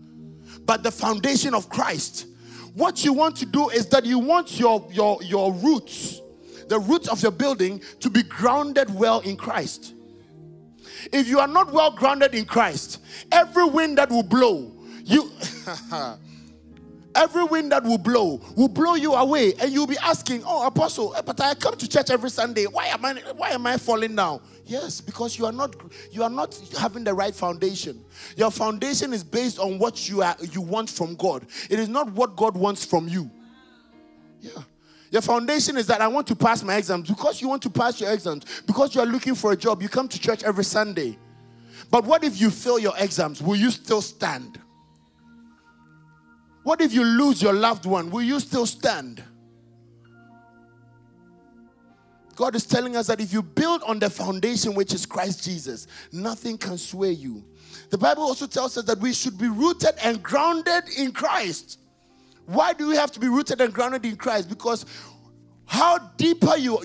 but 0.64 0.84
the 0.84 0.92
foundation 0.92 1.54
of 1.54 1.68
Christ. 1.68 2.26
What 2.74 3.04
you 3.04 3.12
want 3.12 3.36
to 3.38 3.46
do 3.46 3.68
is 3.70 3.86
that 3.88 4.04
you 4.04 4.20
want 4.20 4.60
your, 4.60 4.88
your, 4.92 5.20
your 5.24 5.52
roots 5.52 6.21
the 6.72 6.80
roots 6.80 7.06
of 7.06 7.22
your 7.22 7.32
building 7.32 7.82
to 8.00 8.08
be 8.08 8.22
grounded 8.22 8.88
well 8.94 9.20
in 9.20 9.36
Christ. 9.36 9.92
If 11.12 11.28
you 11.28 11.38
are 11.38 11.46
not 11.46 11.70
well 11.70 11.90
grounded 11.90 12.34
in 12.34 12.46
Christ, 12.46 12.98
every 13.30 13.66
wind 13.66 13.98
that 13.98 14.08
will 14.08 14.22
blow, 14.22 14.72
you 15.04 15.30
every 17.14 17.44
wind 17.44 17.72
that 17.72 17.84
will 17.84 17.98
blow 17.98 18.40
will 18.56 18.68
blow 18.68 18.94
you 18.94 19.12
away 19.12 19.52
and 19.60 19.70
you'll 19.70 19.86
be 19.86 19.98
asking 19.98 20.42
oh 20.46 20.66
apostle 20.66 21.14
eh, 21.14 21.20
but 21.20 21.38
i 21.42 21.52
come 21.54 21.76
to 21.76 21.86
church 21.86 22.08
every 22.08 22.30
sunday. 22.30 22.64
Why 22.64 22.86
am 22.86 23.04
i 23.04 23.12
why 23.36 23.50
am 23.50 23.66
i 23.66 23.76
falling 23.76 24.16
down? 24.16 24.40
Yes 24.64 25.02
because 25.02 25.38
you 25.38 25.44
are 25.44 25.52
not 25.52 25.76
you 26.10 26.22
are 26.22 26.30
not 26.30 26.58
having 26.80 27.04
the 27.04 27.12
right 27.12 27.34
foundation. 27.34 28.02
Your 28.34 28.50
foundation 28.50 29.12
is 29.12 29.22
based 29.22 29.58
on 29.58 29.78
what 29.78 30.08
you 30.08 30.22
are 30.22 30.36
you 30.40 30.62
want 30.62 30.88
from 30.88 31.16
god. 31.16 31.44
It 31.68 31.78
is 31.78 31.90
not 31.90 32.10
what 32.12 32.34
god 32.34 32.56
wants 32.56 32.82
from 32.82 33.08
you. 33.08 33.30
Yeah 34.40 34.62
your 35.12 35.20
foundation 35.20 35.76
is 35.76 35.86
that 35.88 36.00
I 36.00 36.08
want 36.08 36.26
to 36.28 36.34
pass 36.34 36.64
my 36.64 36.76
exams. 36.76 37.06
Because 37.06 37.42
you 37.42 37.46
want 37.46 37.62
to 37.62 37.70
pass 37.70 38.00
your 38.00 38.10
exams, 38.10 38.62
because 38.66 38.94
you 38.94 39.00
are 39.02 39.06
looking 39.06 39.34
for 39.34 39.52
a 39.52 39.56
job, 39.56 39.82
you 39.82 39.88
come 39.90 40.08
to 40.08 40.18
church 40.18 40.42
every 40.42 40.64
Sunday. 40.64 41.18
But 41.90 42.04
what 42.04 42.24
if 42.24 42.40
you 42.40 42.50
fail 42.50 42.78
your 42.78 42.94
exams? 42.96 43.42
Will 43.42 43.56
you 43.56 43.70
still 43.70 44.00
stand? 44.00 44.58
What 46.62 46.80
if 46.80 46.94
you 46.94 47.04
lose 47.04 47.42
your 47.42 47.52
loved 47.52 47.84
one? 47.84 48.10
Will 48.10 48.22
you 48.22 48.40
still 48.40 48.64
stand? 48.64 49.22
God 52.34 52.54
is 52.54 52.64
telling 52.64 52.96
us 52.96 53.08
that 53.08 53.20
if 53.20 53.34
you 53.34 53.42
build 53.42 53.82
on 53.82 53.98
the 53.98 54.08
foundation 54.08 54.74
which 54.74 54.94
is 54.94 55.04
Christ 55.04 55.44
Jesus, 55.44 55.88
nothing 56.10 56.56
can 56.56 56.78
sway 56.78 57.10
you. 57.10 57.44
The 57.90 57.98
Bible 57.98 58.22
also 58.22 58.46
tells 58.46 58.78
us 58.78 58.84
that 58.84 58.98
we 58.98 59.12
should 59.12 59.36
be 59.36 59.48
rooted 59.48 59.92
and 60.02 60.22
grounded 60.22 60.84
in 60.96 61.12
Christ. 61.12 61.80
Why 62.46 62.72
do 62.72 62.88
we 62.88 62.96
have 62.96 63.12
to 63.12 63.20
be 63.20 63.28
rooted 63.28 63.60
and 63.60 63.72
grounded 63.72 64.04
in 64.04 64.16
Christ? 64.16 64.48
Because 64.48 64.84
how 65.64 65.98
deeper 66.16 66.56
you, 66.56 66.82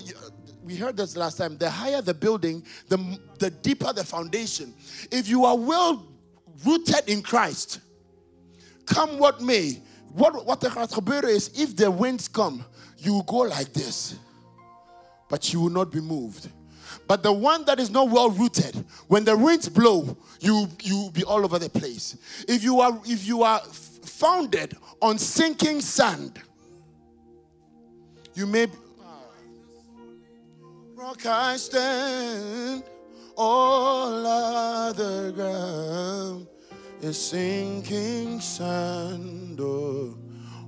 we 0.62 0.76
heard 0.76 0.96
this 0.96 1.16
last 1.16 1.36
time, 1.36 1.58
the 1.58 1.68
higher 1.68 2.00
the 2.00 2.14
building, 2.14 2.64
the, 2.88 3.18
the 3.38 3.50
deeper 3.50 3.92
the 3.92 4.04
foundation. 4.04 4.74
If 5.10 5.28
you 5.28 5.44
are 5.44 5.56
well 5.56 6.06
rooted 6.64 7.08
in 7.08 7.22
Christ, 7.22 7.80
come 8.86 9.18
what 9.18 9.40
may, 9.40 9.82
what, 10.12 10.46
what 10.46 10.60
gaat 10.60 10.90
gebeuren 10.90 11.28
is, 11.28 11.50
if 11.54 11.76
the 11.76 11.90
winds 11.90 12.28
come, 12.28 12.64
you 12.98 13.14
will 13.14 13.22
go 13.22 13.38
like 13.38 13.72
this, 13.72 14.16
but 15.28 15.52
you 15.52 15.60
will 15.60 15.70
not 15.70 15.92
be 15.92 16.00
moved. 16.00 16.48
But 17.06 17.22
the 17.22 17.32
one 17.32 17.64
that 17.64 17.78
is 17.78 17.90
not 17.90 18.08
well 18.10 18.30
rooted, 18.30 18.84
when 19.08 19.24
the 19.24 19.36
winds 19.36 19.68
blow, 19.68 20.16
you 20.40 20.68
you 20.82 20.96
will 20.96 21.10
be 21.10 21.24
all 21.24 21.44
over 21.44 21.58
the 21.58 21.70
place. 21.70 22.16
If 22.46 22.62
you 22.62 22.80
are 22.80 23.00
if 23.04 23.26
you 23.26 23.42
are 23.42 23.60
founded 24.08 24.76
on 25.00 25.18
sinking 25.18 25.80
sand. 25.80 26.40
You 28.34 28.46
may. 28.46 28.66
Be, 28.66 28.72
rock 30.94 31.24
I 31.26 31.56
stand, 31.56 32.82
all 33.36 34.26
other 34.26 35.32
ground 35.32 36.46
is 37.00 37.20
sinking 37.20 38.40
sand. 38.40 39.60
Oh, 39.60 40.16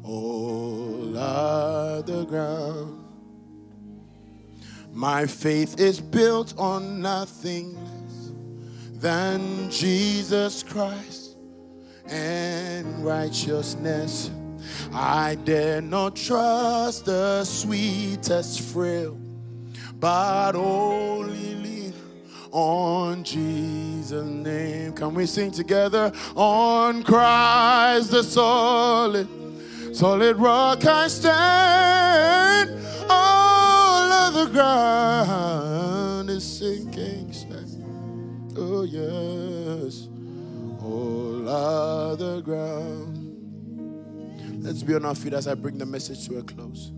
all 0.04 1.16
other 1.16 2.24
ground. 2.24 3.04
My 4.92 5.26
faith 5.26 5.78
is 5.80 6.00
built 6.00 6.54
on 6.58 7.00
nothing 7.00 7.74
less 7.74 8.32
than 9.00 9.70
Jesus 9.70 10.62
Christ 10.62 11.29
and 12.10 13.04
righteousness. 13.04 14.30
I 14.92 15.36
dare 15.44 15.80
not 15.80 16.16
trust 16.16 17.06
the 17.06 17.44
sweetest 17.44 18.60
frill, 18.60 19.18
but 19.98 20.54
only 20.56 21.92
on 22.50 23.22
Jesus' 23.24 24.28
name. 24.28 24.92
Can 24.92 25.14
we 25.14 25.26
sing 25.26 25.50
together? 25.50 26.12
On 26.34 27.02
Christ 27.02 28.10
the 28.10 28.22
solid, 28.22 29.28
solid 29.94 30.36
rock 30.36 30.84
I 30.84 31.08
stand. 31.08 32.70
All 33.08 34.12
of 34.12 34.34
the 34.34 34.46
ground 34.52 36.30
is 36.30 36.44
sinking. 36.44 37.20
Oh 38.56 38.82
yes, 38.82 40.09
other 41.50 42.40
ground. 42.40 43.36
Let's 44.62 44.82
be 44.82 44.94
on 44.94 45.04
our 45.04 45.14
feet 45.14 45.32
as 45.32 45.48
I 45.48 45.54
bring 45.54 45.78
the 45.78 45.86
message 45.86 46.28
to 46.28 46.38
a 46.38 46.42
close. 46.42 46.92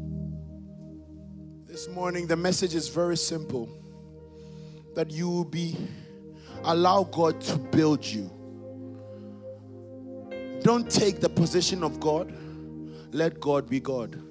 This 1.66 1.88
morning, 1.88 2.26
the 2.26 2.36
message 2.36 2.74
is 2.74 2.88
very 2.88 3.16
simple 3.16 3.68
that 4.94 5.10
you 5.10 5.28
will 5.28 5.44
be 5.44 5.76
allow 6.64 7.04
God 7.04 7.40
to 7.42 7.56
build 7.56 8.04
you. 8.04 8.30
Don't 10.62 10.90
take 10.90 11.20
the 11.20 11.28
position 11.28 11.82
of 11.82 11.98
God, 11.98 12.32
let 13.12 13.40
God 13.40 13.68
be 13.70 13.80
God. 13.80 14.22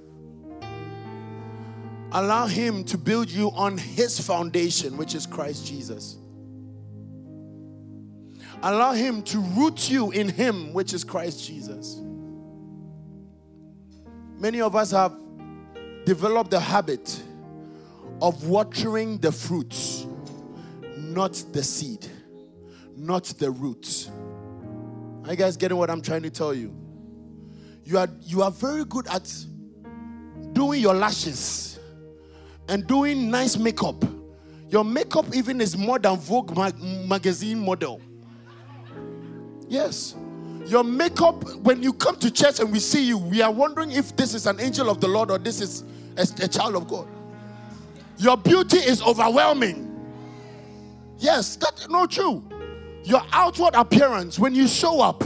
Allow 2.14 2.46
Him 2.46 2.84
to 2.86 2.98
build 2.98 3.30
you 3.30 3.50
on 3.52 3.78
His 3.78 4.20
foundation, 4.20 4.98
which 4.98 5.16
is 5.16 5.26
Christ 5.26 5.66
Jesus. 5.66 6.18
Allow 8.64 8.94
Him 8.94 9.24
to 9.24 9.40
root 9.40 9.90
you 9.90 10.12
in 10.12 10.30
Him, 10.30 10.74
which 10.74 10.94
is 10.94 11.04
Christ 11.04 11.46
Jesus. 11.46 12.02
Many 14.38 14.62
of 14.62 14.76
us 14.76 14.92
have 14.92 15.16
developed 16.06 16.52
the 16.52 16.60
habit 16.60 17.22
of 18.22 18.48
watering 18.48 19.18
the 19.18 19.32
fruits, 19.32 20.06
not 20.98 21.34
the 21.54 21.64
seed, 21.64 22.06
not 22.96 23.26
the 23.26 23.50
roots. 23.50 24.10
Are 25.26 25.32
you 25.32 25.38
guys 25.38 25.58
getting 25.58 25.78
what 25.78 25.90
I'm 25.90 26.02
trying 26.02 26.24
to 26.24 26.30
tell 26.30 26.54
you? 26.54 26.76
You 27.84 27.98
are 27.98 28.10
you 28.22 28.44
are 28.44 28.52
very 28.52 28.86
good 28.86 29.08
at 29.08 29.32
doing 30.54 30.82
your 30.82 30.94
lashes 30.94 31.80
and 32.70 32.86
doing 32.86 33.30
nice 33.30 33.58
makeup. 33.58 34.04
Your 34.70 34.86
makeup 34.86 35.26
even 35.36 35.62
is 35.62 35.78
more 35.78 36.00
than 36.00 36.18
Vogue 36.18 36.56
magazine 37.08 37.60
model. 37.60 38.02
Yes. 39.72 40.16
Your 40.66 40.84
makeup, 40.84 41.50
when 41.60 41.82
you 41.82 41.94
come 41.94 42.18
to 42.18 42.30
church 42.30 42.60
and 42.60 42.74
we 42.74 42.80
see 42.80 43.06
you, 43.06 43.18
we 43.18 43.42
are 43.42 43.52
wondering 43.52 43.92
if 43.92 44.14
this 44.18 44.34
is 44.34 44.46
an 44.46 44.60
angel 44.60 44.90
of 44.90 45.00
the 45.00 45.08
Lord 45.08 45.32
or 45.32 45.38
this 45.38 45.62
is 45.62 45.86
a, 46.18 46.44
a 46.44 46.48
child 46.50 46.76
of 46.76 46.90
God. 46.90 47.08
Your 48.18 48.36
beauty 48.36 48.80
is 48.80 49.02
overwhelming. 49.02 49.88
Yes, 51.20 51.56
that's 51.56 51.88
not 51.88 52.12
true. 52.12 52.44
Your 53.06 53.22
outward 53.32 53.74
appearance, 53.76 54.38
when 54.38 54.54
you 54.54 54.68
show 54.68 55.00
up, 55.00 55.24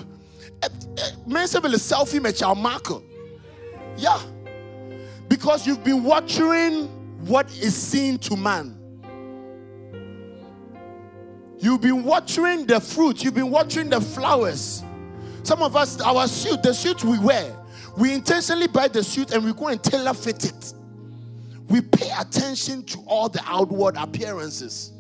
eh, 0.62 0.68
eh, 1.00 1.10
men 1.26 1.48
say, 1.48 1.60
selfie 1.60 2.22
me 2.22 2.32
child 2.32 2.60
marker. 2.60 3.00
Yeah. 3.98 4.22
Because 5.28 5.66
you've 5.66 5.84
been 5.84 6.04
watching 6.04 6.84
what 7.26 7.50
is 7.58 7.76
seen 7.76 8.20
to 8.20 8.36
man. 8.36 8.75
You've 11.66 11.82
been 11.82 12.04
watching 12.04 12.68
the 12.68 12.80
fruit, 12.80 13.24
you've 13.24 13.34
been 13.34 13.50
watching 13.50 13.90
the 13.90 14.00
flowers. 14.00 14.84
Some 15.42 15.64
of 15.64 15.76
us, 15.76 16.00
our 16.00 16.28
suit, 16.28 16.62
the 16.62 16.72
suit 16.72 17.04
we 17.04 17.18
wear, 17.18 17.58
we 17.98 18.14
intentionally 18.14 18.68
buy 18.68 18.88
the 18.88 19.04
suit 19.04 19.32
and 19.32 19.44
we 19.44 19.52
go 19.52 19.70
and 19.70 19.82
tailor 19.82 20.14
fit 20.14 20.46
it. 20.46 20.74
We 21.68 21.82
pay 21.82 22.12
attention 22.20 22.84
to 22.84 23.00
all 23.08 23.30
the 23.30 23.42
outward 23.48 23.96
appearances. 23.98 24.94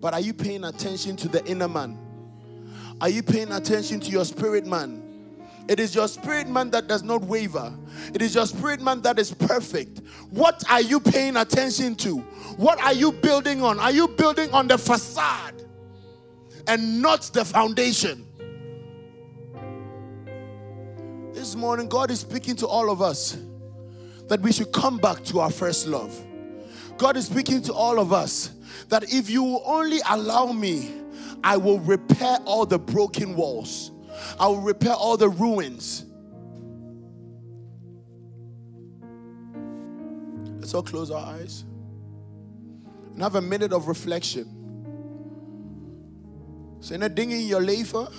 But 0.00 0.12
are 0.12 0.18
you 0.18 0.34
paying 0.34 0.64
attention 0.64 1.14
to 1.18 1.28
the 1.28 1.46
inner 1.46 1.68
man? 1.68 1.98
Are 3.00 3.08
you 3.08 3.22
paying 3.22 3.52
attention 3.52 4.00
to 4.00 4.10
your 4.10 4.24
spirit 4.24 4.66
man? 4.66 5.04
It 5.68 5.78
is 5.78 5.94
your 5.94 6.08
spirit 6.08 6.48
man 6.48 6.70
that 6.72 6.88
does 6.88 7.04
not 7.04 7.22
waver. 7.22 7.72
It 8.12 8.22
is 8.22 8.34
your 8.34 8.46
spirit 8.46 8.80
man 8.80 9.02
that 9.02 9.20
is 9.20 9.32
perfect. 9.32 10.00
What 10.30 10.64
are 10.68 10.82
you 10.82 10.98
paying 10.98 11.36
attention 11.36 11.94
to? 11.96 12.24
What 12.56 12.80
are 12.80 12.92
you 12.92 13.10
building 13.12 13.62
on? 13.62 13.80
Are 13.80 13.90
you 13.90 14.08
building 14.08 14.50
on 14.52 14.68
the 14.68 14.78
facade 14.78 15.62
and 16.66 17.02
not 17.02 17.22
the 17.32 17.44
foundation? 17.44 18.26
This 21.32 21.56
morning, 21.56 21.88
God 21.88 22.10
is 22.10 22.20
speaking 22.20 22.54
to 22.56 22.66
all 22.66 22.90
of 22.90 23.02
us 23.02 23.36
that 24.28 24.40
we 24.40 24.52
should 24.52 24.72
come 24.72 24.98
back 24.98 25.24
to 25.24 25.40
our 25.40 25.50
first 25.50 25.86
love. 25.86 26.16
God 26.96 27.16
is 27.16 27.26
speaking 27.26 27.60
to 27.62 27.72
all 27.72 27.98
of 27.98 28.12
us 28.12 28.52
that 28.88 29.12
if 29.12 29.28
you 29.28 29.42
will 29.42 29.62
only 29.66 29.98
allow 30.08 30.52
me, 30.52 30.92
I 31.42 31.56
will 31.56 31.80
repair 31.80 32.38
all 32.44 32.64
the 32.66 32.78
broken 32.78 33.34
walls, 33.34 33.90
I 34.38 34.46
will 34.46 34.60
repair 34.60 34.94
all 34.94 35.16
the 35.16 35.28
ruins. 35.28 36.04
Let's 40.60 40.72
all 40.72 40.82
close 40.82 41.10
our 41.10 41.26
eyes 41.26 41.64
have 43.20 43.34
a 43.36 43.42
minute 43.42 43.72
of 43.72 43.88
reflection. 43.88 44.60
Say, 46.80 46.98
so, 46.98 47.08
ding 47.08 47.30
in 47.30 47.46
your 47.46 47.60
leifer 47.60 48.12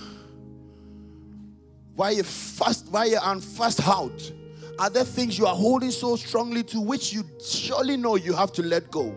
why 1.96 2.10
you 2.10 2.22
fast, 2.22 2.88
why 2.90 3.06
you 3.06 3.18
on 3.18 3.40
fast 3.40 3.86
out? 3.88 4.32
Are 4.78 4.90
there 4.90 5.04
things 5.04 5.38
you 5.38 5.46
are 5.46 5.56
holding 5.56 5.90
so 5.90 6.14
strongly 6.16 6.62
to 6.64 6.80
which 6.80 7.12
you 7.12 7.24
surely 7.42 7.96
know 7.96 8.16
you 8.16 8.34
have 8.34 8.52
to 8.52 8.62
let 8.62 8.90
go? 8.90 9.16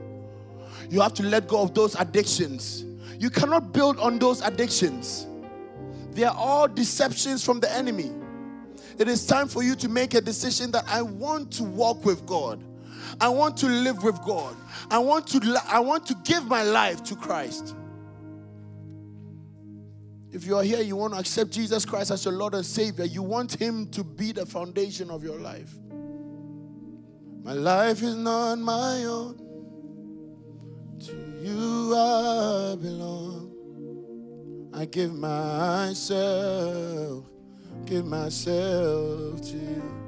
You 0.89 1.01
have 1.01 1.13
to 1.15 1.23
let 1.23 1.49
go 1.49 1.61
of 1.61 1.73
those 1.73 1.95
addictions. 1.95 2.85
You 3.19 3.29
cannot 3.29 3.73
build 3.73 3.99
on 3.99 4.17
those 4.17 4.41
addictions. 4.41 5.27
They 6.11 6.23
are 6.23 6.33
all 6.35 6.69
deceptions 6.69 7.43
from 7.43 7.59
the 7.59 7.69
enemy. 7.71 8.11
It 8.97 9.09
is 9.09 9.27
time 9.27 9.49
for 9.49 9.61
you 9.61 9.75
to 9.75 9.89
make 9.89 10.13
a 10.13 10.21
decision 10.21 10.71
that 10.71 10.85
I 10.87 11.01
want 11.01 11.51
to 11.53 11.63
walk 11.63 12.05
with 12.05 12.25
God. 12.25 12.63
I 13.19 13.29
want 13.29 13.57
to 13.57 13.67
live 13.67 14.03
with 14.03 14.21
God. 14.23 14.55
I 14.89 14.99
want 14.99 15.27
to 15.27 15.61
I 15.67 15.79
want 15.79 16.05
to 16.07 16.15
give 16.23 16.45
my 16.45 16.63
life 16.63 17.03
to 17.05 17.15
Christ. 17.15 17.75
If 20.31 20.45
you 20.45 20.57
are 20.57 20.63
here, 20.63 20.81
you 20.81 20.95
want 20.95 21.13
to 21.13 21.19
accept 21.19 21.51
Jesus 21.51 21.85
Christ 21.85 22.11
as 22.11 22.23
your 22.23 22.35
Lord 22.35 22.53
and 22.53 22.65
Savior, 22.65 23.05
you 23.05 23.23
want 23.23 23.59
Him 23.59 23.87
to 23.87 24.03
be 24.03 24.31
the 24.31 24.45
foundation 24.45 25.09
of 25.09 25.23
your 25.23 25.39
life. 25.39 25.73
My 27.43 27.53
life 27.53 28.03
is 28.03 28.15
not 28.15 28.59
my 28.59 29.05
own, 29.05 29.37
to 30.99 31.13
you 31.41 31.95
I 31.95 32.75
belong. 32.75 33.49
I 34.73 34.85
give 34.85 35.13
myself, 35.13 36.05
give 37.85 38.05
myself 38.05 39.41
to 39.41 39.57
you. 39.57 39.98